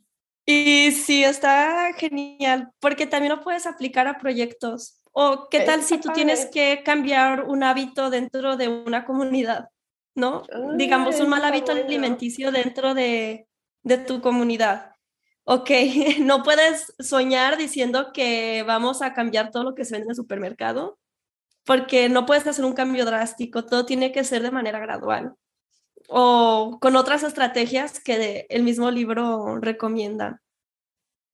Y 0.46 0.92
sí, 0.92 1.24
está 1.24 1.92
genial, 1.94 2.70
porque 2.78 3.06
también 3.06 3.34
lo 3.34 3.42
puedes 3.42 3.66
aplicar 3.66 4.06
a 4.06 4.16
proyectos. 4.16 4.97
O 5.20 5.48
qué 5.50 5.62
tal 5.62 5.82
si 5.82 5.98
tú 5.98 6.10
tienes 6.14 6.46
que 6.46 6.84
cambiar 6.84 7.42
un 7.42 7.64
hábito 7.64 8.08
dentro 8.08 8.56
de 8.56 8.68
una 8.68 9.04
comunidad, 9.04 9.68
¿no? 10.14 10.44
Digamos, 10.76 11.18
un 11.18 11.28
mal 11.28 11.44
hábito 11.44 11.72
alimenticio 11.72 12.52
dentro 12.52 12.94
de, 12.94 13.48
de 13.82 13.98
tu 13.98 14.20
comunidad. 14.20 14.92
Ok, 15.42 15.70
no 16.20 16.44
puedes 16.44 16.94
soñar 17.00 17.56
diciendo 17.56 18.12
que 18.12 18.62
vamos 18.64 19.02
a 19.02 19.12
cambiar 19.12 19.50
todo 19.50 19.64
lo 19.64 19.74
que 19.74 19.84
se 19.84 19.94
vende 19.94 20.04
en 20.04 20.10
el 20.10 20.14
supermercado, 20.16 21.00
porque 21.64 22.08
no 22.08 22.24
puedes 22.24 22.46
hacer 22.46 22.64
un 22.64 22.74
cambio 22.74 23.04
drástico, 23.04 23.64
todo 23.64 23.84
tiene 23.86 24.12
que 24.12 24.22
ser 24.22 24.42
de 24.42 24.52
manera 24.52 24.78
gradual 24.78 25.34
o 26.06 26.78
con 26.80 26.94
otras 26.94 27.24
estrategias 27.24 27.98
que 27.98 28.46
el 28.50 28.62
mismo 28.62 28.88
libro 28.92 29.58
recomienda. 29.58 30.40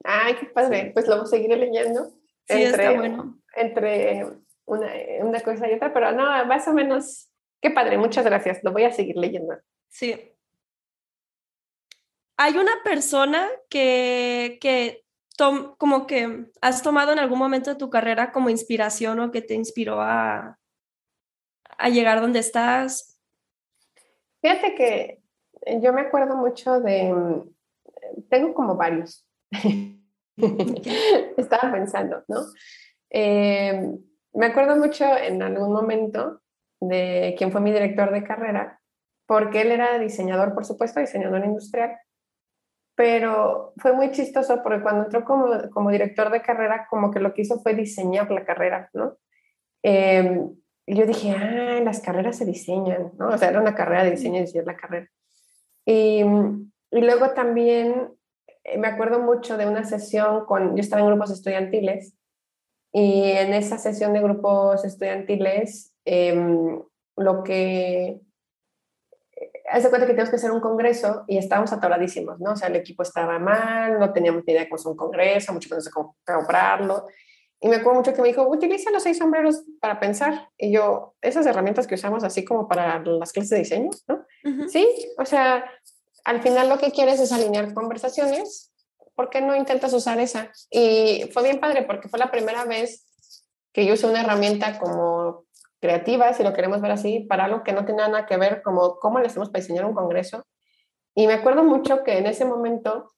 Ay, 0.02 0.36
qué 0.36 0.46
padre, 0.46 0.90
pues 0.94 1.06
lo 1.06 1.26
seguiré 1.26 1.58
leyendo. 1.58 2.14
Sí, 2.48 2.62
está 2.62 2.90
bueno 2.92 3.43
entre 3.56 4.26
una, 4.64 4.88
una, 5.20 5.40
cosa 5.40 5.68
y 5.68 5.74
otra, 5.74 5.92
pero 5.92 6.12
no, 6.12 6.24
más 6.46 6.66
o 6.68 6.72
menos, 6.72 7.30
qué 7.60 7.70
padre, 7.70 7.98
muchas 7.98 8.24
gracias, 8.24 8.60
lo 8.62 8.72
voy 8.72 8.84
a 8.84 8.92
seguir 8.92 9.16
leyendo. 9.16 9.54
Sí. 9.88 10.32
Hay 12.36 12.56
una 12.56 12.72
persona 12.82 13.48
que, 13.68 14.58
que 14.60 15.04
como 15.78 16.06
que 16.06 16.46
has 16.60 16.82
tomado 16.82 17.12
en 17.12 17.18
algún 17.18 17.38
momento 17.38 17.70
de 17.70 17.76
tu 17.76 17.90
carrera 17.90 18.32
como 18.32 18.50
inspiración 18.50 19.20
o 19.20 19.30
que 19.30 19.42
te 19.42 19.54
inspiró 19.54 20.00
a, 20.00 20.58
a 21.78 21.88
llegar 21.88 22.20
donde 22.20 22.38
estás. 22.40 23.20
Fíjate 24.40 24.74
que 24.74 25.22
yo 25.80 25.92
me 25.92 26.02
acuerdo 26.02 26.36
mucho 26.36 26.80
de, 26.80 27.12
tengo 28.28 28.54
como 28.54 28.76
varios. 28.76 29.26
Estaba 31.36 31.72
pensando, 31.72 32.22
¿no? 32.28 32.40
Eh, 33.16 33.96
me 34.32 34.46
acuerdo 34.46 34.76
mucho 34.76 35.04
en 35.16 35.40
algún 35.40 35.72
momento 35.72 36.40
de 36.80 37.36
quien 37.38 37.52
fue 37.52 37.60
mi 37.60 37.70
director 37.70 38.10
de 38.10 38.24
carrera, 38.24 38.80
porque 39.26 39.60
él 39.60 39.70
era 39.70 40.00
diseñador, 40.00 40.52
por 40.52 40.64
supuesto, 40.64 40.98
diseñador 40.98 41.44
industrial, 41.44 41.96
pero 42.96 43.72
fue 43.76 43.92
muy 43.92 44.10
chistoso 44.10 44.60
porque 44.64 44.82
cuando 44.82 45.04
entró 45.04 45.24
como, 45.24 45.46
como 45.70 45.92
director 45.92 46.28
de 46.30 46.42
carrera, 46.42 46.88
como 46.90 47.12
que 47.12 47.20
lo 47.20 47.32
que 47.32 47.42
hizo 47.42 47.60
fue 47.60 47.74
diseñar 47.74 48.28
la 48.32 48.44
carrera, 48.44 48.90
¿no? 48.92 49.16
Eh, 49.84 50.40
yo 50.88 51.06
dije, 51.06 51.30
ah, 51.30 51.80
las 51.84 52.00
carreras 52.00 52.36
se 52.36 52.44
diseñan, 52.44 53.12
¿no? 53.16 53.28
O 53.28 53.38
sea, 53.38 53.50
era 53.50 53.60
una 53.60 53.76
carrera 53.76 54.02
de 54.02 54.10
diseño 54.10 54.38
y 54.38 54.40
diseñar 54.40 54.66
la 54.66 54.76
carrera. 54.76 55.08
Y, 55.86 56.24
y 56.90 57.00
luego 57.00 57.30
también 57.30 58.08
eh, 58.64 58.76
me 58.76 58.88
acuerdo 58.88 59.20
mucho 59.20 59.56
de 59.56 59.68
una 59.68 59.84
sesión 59.84 60.46
con, 60.46 60.74
yo 60.74 60.80
estaba 60.80 61.02
en 61.02 61.08
grupos 61.08 61.30
estudiantiles, 61.30 62.16
y 62.96 63.24
en 63.24 63.52
esa 63.54 63.76
sesión 63.76 64.12
de 64.12 64.20
grupos 64.20 64.84
estudiantiles, 64.84 65.92
em, 66.04 66.80
lo 67.16 67.42
que... 67.42 68.20
Hace 69.68 69.88
cuenta 69.88 70.06
que 70.06 70.12
tenemos 70.12 70.30
que 70.30 70.36
hacer 70.36 70.52
un 70.52 70.60
congreso 70.60 71.24
y 71.26 71.36
estábamos 71.36 71.72
atoradísimos, 71.72 72.38
¿no? 72.38 72.52
O 72.52 72.56
sea, 72.56 72.68
el 72.68 72.76
equipo 72.76 73.02
estaba 73.02 73.40
mal, 73.40 73.98
no 73.98 74.12
teníamos 74.12 74.44
ni 74.46 74.52
idea 74.52 74.62
de 74.62 74.68
cómo 74.68 74.78
es 74.78 74.86
un 74.86 74.96
congreso, 74.96 75.52
mucho 75.52 75.68
menos 75.70 75.84
de 75.86 75.90
cómo 75.90 76.16
comprarlo. 76.24 77.08
y 77.60 77.68
me 77.68 77.76
acuerdo 77.76 77.98
mucho 77.98 78.14
que 78.14 78.22
me 78.22 78.28
dijo, 78.28 78.48
utiliza 78.48 78.92
los 78.92 79.02
seis 79.02 79.18
sombreros 79.18 79.64
para 79.80 79.98
pensar. 79.98 80.50
Y 80.56 80.70
yo, 80.70 81.16
esas 81.20 81.46
herramientas 81.46 81.88
que 81.88 81.96
usamos 81.96 82.22
así 82.22 82.44
como 82.44 82.68
para 82.68 83.00
las 83.00 83.32
clases 83.32 83.50
de 83.50 83.58
diseño, 83.58 83.90
¿no? 84.06 84.24
Sí, 84.68 84.86
o 85.18 85.24
sea, 85.24 85.64
al 86.24 86.42
final 86.42 86.68
lo 86.68 86.78
que 86.78 86.92
quieres 86.92 87.18
es 87.18 87.32
alinear 87.32 87.74
conversaciones. 87.74 88.72
¿Por 89.14 89.30
qué 89.30 89.40
no 89.40 89.54
intentas 89.54 89.92
usar 89.92 90.18
esa? 90.20 90.50
Y 90.70 91.30
fue 91.32 91.42
bien 91.42 91.60
padre 91.60 91.82
porque 91.82 92.08
fue 92.08 92.18
la 92.18 92.30
primera 92.30 92.64
vez 92.64 93.06
que 93.72 93.86
yo 93.86 93.94
usé 93.94 94.06
una 94.06 94.20
herramienta 94.20 94.78
como 94.78 95.44
creativa, 95.80 96.32
si 96.32 96.42
lo 96.42 96.52
queremos 96.52 96.80
ver 96.80 96.92
así, 96.92 97.20
para 97.20 97.44
algo 97.44 97.62
que 97.62 97.72
no 97.72 97.84
tenía 97.84 98.08
nada 98.08 98.26
que 98.26 98.36
ver 98.36 98.62
como 98.62 98.98
cómo 98.98 99.18
le 99.18 99.26
hacemos 99.26 99.50
para 99.50 99.60
diseñar 99.60 99.84
un 99.84 99.94
congreso. 99.94 100.44
Y 101.14 101.26
me 101.26 101.34
acuerdo 101.34 101.62
mucho 101.62 102.02
que 102.02 102.18
en 102.18 102.26
ese 102.26 102.44
momento 102.44 103.10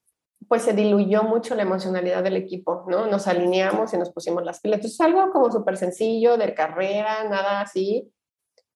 pues 0.48 0.62
se 0.62 0.72
diluyó 0.72 1.22
mucho 1.22 1.54
la 1.54 1.62
emocionalidad 1.62 2.22
del 2.22 2.36
equipo, 2.36 2.84
¿no? 2.88 3.06
Nos 3.06 3.26
alineamos 3.26 3.92
y 3.92 3.98
nos 3.98 4.10
pusimos 4.10 4.44
las 4.44 4.60
pilas. 4.60 4.78
Entonces, 4.78 5.00
algo 5.00 5.30
como 5.32 5.50
súper 5.50 5.76
sencillo, 5.76 6.36
de 6.36 6.54
carrera, 6.54 7.24
nada 7.24 7.62
así. 7.62 8.12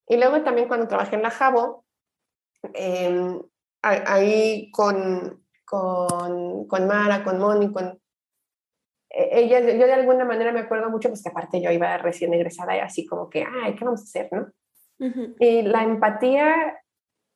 Y 0.09 0.16
luego 0.16 0.43
también 0.43 0.66
cuando 0.66 0.89
trabajé 0.89 1.16
en 1.16 1.23
la 1.23 1.31
Jabo, 1.31 1.85
em, 2.75 3.41
ahí 3.83 4.71
con, 4.73 5.39
con, 5.71 6.66
con, 6.66 6.87
Mara, 6.89 7.23
con 7.23 7.39
Moni, 7.39 7.73
con... 7.73 8.01
E, 9.09 9.41
ella, 9.41 9.61
yo 9.61 9.87
de 9.87 9.93
alguna 9.93 10.25
manera 10.25 10.51
me 10.51 10.61
acuerdo 10.61 10.91
mucho, 10.91 11.09
pues 11.09 11.23
que 11.23 11.29
aparte 11.29 11.61
yo 11.61 11.71
iba 11.71 11.97
recién 11.99 12.35
egresada 12.35 12.77
y 12.77 12.81
así 12.81 13.07
como 13.07 13.31
que, 13.31 13.45
ay, 13.45 13.77
¿qué 13.77 13.85
vamos 13.85 14.01
a 14.01 14.05
hacer, 14.05 14.29
no? 14.33 14.49
Y 15.39 15.62
la 15.62 15.83
empatía 15.83 16.79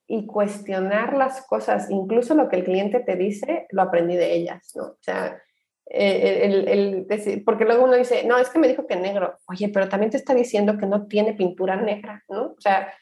y 0.07 0.27
cuestionar 0.27 1.17
las 1.17 1.47
cosas, 1.47 1.91
incluso 1.91 2.35
lo 2.35 2.49
que 2.49 2.57
el 2.57 2.65
cliente 2.65 3.01
te 3.01 3.17
dice, 3.17 3.67
lo 3.71 3.83
aprendí 3.83 4.17
de 4.17 4.35
ellas, 4.35 4.73
¿no? 4.75 4.85
O 4.85 4.99
sea, 5.01 5.41
eh, 5.87 6.41
el, 6.43 7.07
el, 7.09 7.43
porque 7.45 7.65
luego 7.65 7.85
uno 7.85 7.95
dice, 7.95 8.25
no, 8.27 8.37
es 8.37 8.51
que 8.51 8.59
me 8.59 8.69
dijo 8.69 8.87
que 8.87 8.97
negro, 8.97 9.39
oye, 9.47 9.71
pero 9.71 9.89
también 9.89 10.11
te 10.11 10.19
está 10.19 10.35
diciendo 10.35 10.77
que 10.77 10.87
no 10.87 11.07
tiene 11.07 11.33
pintura 11.33 11.77
negra, 11.77 12.23
¿no? 12.29 12.49
O 12.49 12.61
sea, 12.61 12.93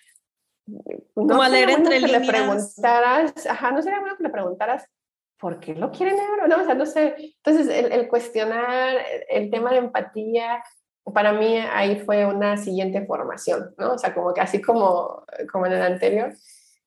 no 1.17 1.43
sería 1.43 1.67
bueno 1.79 1.91
que 1.91 2.01
le 2.01 2.21
preguntaras, 2.21 3.47
ajá, 3.47 3.73
no 3.73 3.83
sería 3.83 3.99
bueno 3.99 4.17
que 4.17 4.23
le 4.23 4.31
preguntaras, 4.31 4.89
¿por 5.43 5.59
qué 5.59 5.75
lo 5.75 5.91
quiere 5.91 6.13
negro? 6.13 6.47
No, 6.47 6.63
o 6.63 6.65
sea, 6.65 6.75
no 6.75 6.87
sé. 6.87 7.35
Entonces, 7.45 7.67
el, 7.67 7.91
el 7.91 8.07
cuestionar 8.07 8.97
el 9.29 9.51
tema 9.51 9.73
de 9.73 9.79
empatía, 9.79 10.63
para 11.13 11.33
mí 11.33 11.59
ahí 11.59 11.99
fue 11.99 12.25
una 12.25 12.57
siguiente 12.57 13.05
formación, 13.05 13.75
¿no? 13.77 13.95
O 13.95 13.99
sea, 13.99 14.15
como 14.15 14.33
que 14.33 14.41
así 14.41 14.63
como, 14.63 15.25
como 15.51 15.67
en 15.67 15.73
el 15.73 15.83
anterior, 15.83 16.33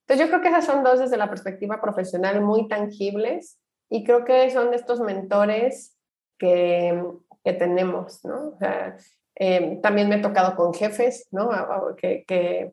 entonces 0.00 0.24
yo 0.24 0.30
creo 0.30 0.40
que 0.40 0.48
esas 0.48 0.64
son 0.64 0.82
dos 0.82 1.00
desde 1.00 1.18
la 1.18 1.28
perspectiva 1.28 1.82
profesional 1.82 2.40
muy 2.40 2.66
tangibles 2.66 3.58
y 3.90 4.04
creo 4.04 4.24
que 4.24 4.50
son 4.50 4.70
de 4.70 4.76
estos 4.76 5.00
mentores 5.00 5.94
que, 6.38 7.04
que 7.44 7.52
tenemos, 7.52 8.24
¿no? 8.24 8.54
O 8.54 8.58
sea, 8.58 8.96
eh, 9.34 9.78
también 9.82 10.08
me 10.08 10.16
he 10.16 10.22
tocado 10.22 10.56
con 10.56 10.72
jefes, 10.72 11.28
¿no? 11.30 11.50
Que, 11.98 12.24
que, 12.24 12.72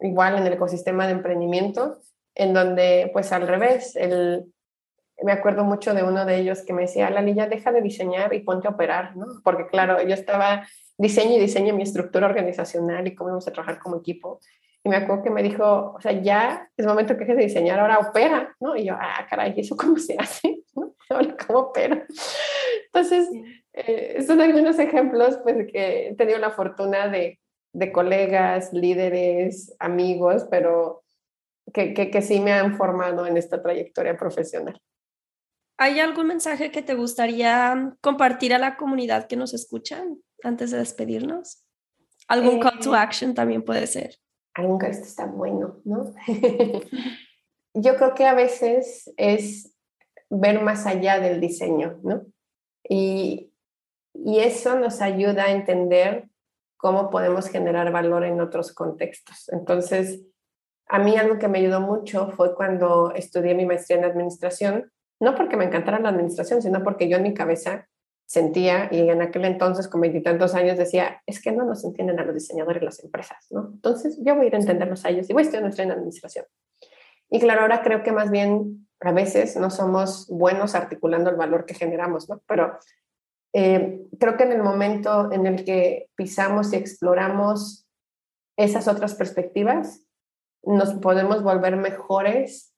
igual 0.00 0.36
en 0.36 0.46
el 0.48 0.54
ecosistema 0.54 1.06
de 1.06 1.12
emprendimiento, 1.12 1.98
en 2.34 2.54
donde 2.54 3.08
pues 3.12 3.30
al 3.30 3.46
revés, 3.46 3.94
el, 3.94 4.52
me 5.24 5.32
acuerdo 5.32 5.64
mucho 5.64 5.94
de 5.94 6.02
uno 6.02 6.24
de 6.24 6.38
ellos 6.38 6.62
que 6.62 6.72
me 6.72 6.82
decía, 6.82 7.10
Lali, 7.10 7.34
ya 7.34 7.46
deja 7.46 7.72
de 7.72 7.82
diseñar 7.82 8.32
y 8.34 8.40
ponte 8.40 8.68
a 8.68 8.72
operar, 8.72 9.16
¿no? 9.16 9.26
Porque 9.44 9.66
claro, 9.66 10.02
yo 10.02 10.14
estaba 10.14 10.66
diseño 10.98 11.36
y 11.36 11.40
diseño 11.40 11.74
mi 11.74 11.82
estructura 11.82 12.26
organizacional 12.26 13.06
y 13.06 13.14
cómo 13.14 13.30
vamos 13.30 13.48
a 13.48 13.52
trabajar 13.52 13.78
como 13.80 13.96
equipo. 13.96 14.40
Y 14.84 14.88
me 14.88 14.96
acuerdo 14.96 15.22
que 15.22 15.30
me 15.30 15.42
dijo, 15.42 15.94
o 15.96 16.00
sea, 16.00 16.12
ya 16.12 16.68
es 16.76 16.86
momento 16.86 17.14
que 17.14 17.20
dejes 17.20 17.36
de 17.36 17.42
diseñar, 17.44 17.78
ahora 17.78 17.98
opera, 17.98 18.56
¿no? 18.60 18.74
Y 18.76 18.86
yo, 18.86 18.94
ah, 18.98 19.26
caray, 19.30 19.54
¿eso 19.56 19.76
cómo 19.76 19.96
se 19.96 20.16
hace? 20.18 20.62
¿No? 20.74 20.94
¿Cómo 21.46 21.58
opera? 21.60 22.04
Entonces, 22.86 23.28
eh, 23.72 24.22
son 24.26 24.40
algunos 24.40 24.78
ejemplos, 24.78 25.38
pues, 25.42 25.70
que 25.72 26.08
he 26.08 26.14
tenido 26.16 26.38
la 26.38 26.50
fortuna 26.50 27.08
de, 27.08 27.38
de 27.72 27.92
colegas, 27.92 28.72
líderes, 28.72 29.74
amigos, 29.78 30.46
pero 30.50 31.04
que, 31.72 31.94
que, 31.94 32.10
que 32.10 32.22
sí 32.22 32.40
me 32.40 32.52
han 32.52 32.76
formado 32.76 33.26
en 33.26 33.36
esta 33.36 33.62
trayectoria 33.62 34.16
profesional. 34.16 34.80
¿Hay 35.82 35.98
algún 35.98 36.28
mensaje 36.28 36.70
que 36.70 36.80
te 36.80 36.94
gustaría 36.94 37.96
compartir 38.00 38.54
a 38.54 38.58
la 38.58 38.76
comunidad 38.76 39.26
que 39.26 39.34
nos 39.34 39.52
escuchan 39.52 40.22
antes 40.44 40.70
de 40.70 40.78
despedirnos? 40.78 41.66
¿Algún 42.28 42.60
call 42.60 42.78
to 42.78 42.94
eh, 42.94 42.98
action 42.98 43.34
también 43.34 43.64
puede 43.64 43.88
ser? 43.88 44.14
nunca 44.58 44.86
esto 44.86 45.06
está 45.06 45.26
bueno, 45.26 45.80
¿no? 45.84 46.14
Yo 47.74 47.96
creo 47.96 48.14
que 48.14 48.26
a 48.26 48.34
veces 48.34 49.12
es 49.16 49.74
ver 50.30 50.62
más 50.62 50.86
allá 50.86 51.18
del 51.18 51.40
diseño, 51.40 51.98
¿no? 52.04 52.26
Y, 52.88 53.52
y 54.14 54.38
eso 54.38 54.78
nos 54.78 55.00
ayuda 55.00 55.46
a 55.46 55.50
entender 55.50 56.28
cómo 56.76 57.10
podemos 57.10 57.48
generar 57.48 57.90
valor 57.90 58.22
en 58.22 58.40
otros 58.40 58.72
contextos. 58.72 59.48
Entonces, 59.48 60.22
a 60.86 61.00
mí 61.00 61.16
algo 61.16 61.40
que 61.40 61.48
me 61.48 61.58
ayudó 61.58 61.80
mucho 61.80 62.30
fue 62.36 62.54
cuando 62.54 63.12
estudié 63.16 63.56
mi 63.56 63.66
maestría 63.66 63.98
en 63.98 64.04
administración, 64.04 64.92
no 65.22 65.36
porque 65.36 65.56
me 65.56 65.64
encantara 65.64 66.00
la 66.00 66.08
administración, 66.08 66.60
sino 66.60 66.82
porque 66.82 67.08
yo 67.08 67.16
en 67.16 67.22
mi 67.22 67.32
cabeza 67.32 67.88
sentía, 68.26 68.88
y 68.90 69.08
en 69.08 69.22
aquel 69.22 69.44
entonces, 69.44 69.86
con 69.86 70.00
veintitantos 70.00 70.54
años, 70.56 70.76
decía, 70.76 71.22
es 71.26 71.40
que 71.40 71.52
no 71.52 71.64
nos 71.64 71.84
entienden 71.84 72.18
a 72.18 72.24
los 72.24 72.34
diseñadores 72.34 72.82
las 72.82 73.04
empresas, 73.04 73.46
¿no? 73.50 73.70
Entonces 73.72 74.18
yo 74.24 74.34
voy 74.34 74.46
a 74.46 74.48
ir 74.48 74.54
a 74.56 74.58
entenderlos 74.58 75.04
a 75.04 75.10
ellos 75.10 75.30
y 75.30 75.32
voy 75.32 75.42
a 75.42 75.44
estudiar 75.44 75.62
nuestra 75.62 75.84
en 75.84 75.92
administración. 75.92 76.44
Y 77.30 77.38
claro, 77.38 77.60
ahora 77.60 77.82
creo 77.82 78.02
que 78.02 78.10
más 78.10 78.32
bien 78.32 78.88
a 78.98 79.12
veces 79.12 79.56
no 79.56 79.70
somos 79.70 80.26
buenos 80.28 80.74
articulando 80.74 81.30
el 81.30 81.36
valor 81.36 81.66
que 81.66 81.74
generamos, 81.74 82.28
¿no? 82.28 82.42
Pero 82.48 82.78
eh, 83.52 84.00
creo 84.18 84.36
que 84.36 84.42
en 84.42 84.52
el 84.52 84.62
momento 84.62 85.30
en 85.30 85.46
el 85.46 85.64
que 85.64 86.08
pisamos 86.16 86.72
y 86.72 86.76
exploramos 86.76 87.86
esas 88.56 88.88
otras 88.88 89.14
perspectivas, 89.14 90.04
nos 90.64 90.94
podemos 90.94 91.44
volver 91.44 91.76
mejores 91.76 92.71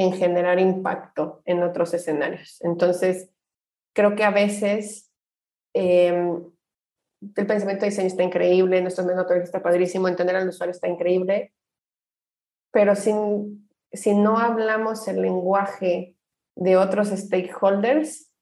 en 0.00 0.12
generar 0.12 0.58
impacto 0.58 1.42
en 1.44 1.62
otros 1.62 1.92
escenarios. 1.92 2.58
Entonces, 2.62 3.30
creo 3.94 4.16
que 4.16 4.24
a 4.24 4.30
veces 4.30 5.10
em, 5.74 6.42
el 7.36 7.46
pensamiento 7.46 7.84
de 7.84 7.90
diseño 7.90 8.08
está 8.08 8.22
increíble, 8.22 8.80
nuestro 8.80 9.04
menotores 9.04 9.44
está 9.44 9.62
padrísimo, 9.62 10.08
entender 10.08 10.36
al 10.36 10.48
usuario 10.48 10.72
está 10.72 10.88
increíble, 10.88 11.52
pero 12.72 12.94
si, 12.94 13.12
si 13.92 14.14
no 14.14 14.38
hablamos 14.38 15.06
el 15.06 15.20
lenguaje 15.20 16.16
de 16.56 16.76
otros 16.76 17.08
stakeholders, 17.08 18.32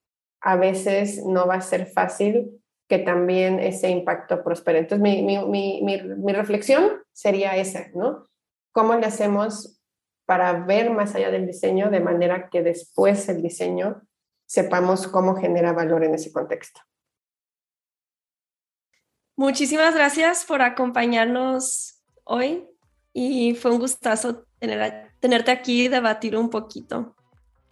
a 0.41 0.57
veces 0.57 1.25
no 1.25 1.47
va 1.47 1.57
a 1.57 1.61
ser 1.61 1.87
fácil 1.87 2.63
que 2.89 2.99
también 2.99 3.59
ese 3.59 3.91
impacto 3.91 4.45
prospere. 4.45 4.79
Entonces, 4.79 5.03
mi, 5.03 5.23
mi, 5.23 5.45
mi, 5.45 5.83
mi, 5.83 6.33
reflexión 6.33 7.03
sería 7.13 7.57
esa, 7.57 7.89
¿no? 7.95 8.29
¿Cómo 8.73 8.95
le 8.95 9.07
hacemos 9.07 9.78
para 10.29 10.53
ver 10.53 10.91
más 10.91 11.15
allá 11.15 11.31
del 11.31 11.47
diseño 11.47 11.89
de 11.89 12.01
manera 12.01 12.51
que 12.51 12.63
después 12.63 13.31
el 13.31 13.41
diseño 13.41 14.03
sepamos 14.45 15.09
cómo 15.09 15.37
genera 15.37 15.73
valor 15.73 16.05
en 16.05 16.15
ese 16.15 16.31
contexto. 16.31 16.83
Muchísimas 19.37 19.95
gracias 19.95 20.45
por 20.45 20.61
acompañarnos 20.61 22.03
hoy 22.25 22.69
y 23.15 23.55
fue 23.55 23.71
un 23.71 23.79
gustazo 23.79 24.45
tener, 24.59 25.13
tenerte 25.19 25.51
aquí 25.51 25.87
y 25.87 25.89
debatir 25.89 26.37
un 26.37 26.51
poquito. 26.51 27.17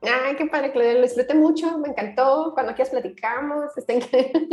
Ay, 0.01 0.37
qué 0.37 0.47
padre, 0.47 0.73
Claudia, 0.73 0.95
lo 0.95 1.03
disfruté 1.03 1.35
mucho, 1.35 1.77
me 1.77 1.89
encantó. 1.89 2.53
Cuando 2.55 2.75
quieras 2.75 2.89
platicamos, 2.89 3.77
está 3.77 3.93
increíble. 3.93 4.49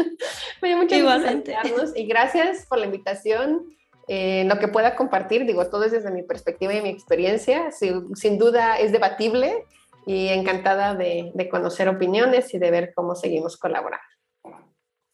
me 0.61 0.67
dio 0.67 0.77
mucho 0.77 0.95
Igualmente. 0.95 1.55
Y 1.95 2.05
gracias 2.05 2.65
por 2.65 2.79
la 2.79 2.85
invitación. 2.85 3.65
Eh, 4.07 4.45
lo 4.47 4.59
que 4.59 4.67
pueda 4.67 4.95
compartir, 4.95 5.45
digo, 5.45 5.65
todo 5.67 5.85
es 5.85 5.91
desde 5.91 6.11
mi 6.11 6.23
perspectiva 6.23 6.73
y 6.73 6.81
mi 6.81 6.89
experiencia. 6.89 7.71
sin 7.71 8.37
duda 8.37 8.79
es 8.79 8.91
debatible 8.91 9.65
y 10.05 10.27
encantada 10.27 10.95
de, 10.95 11.31
de 11.33 11.49
conocer 11.49 11.87
opiniones 11.87 12.53
y 12.53 12.59
de 12.59 12.71
ver 12.71 12.93
cómo 12.93 13.15
seguimos 13.15 13.57
colaborando. 13.57 14.03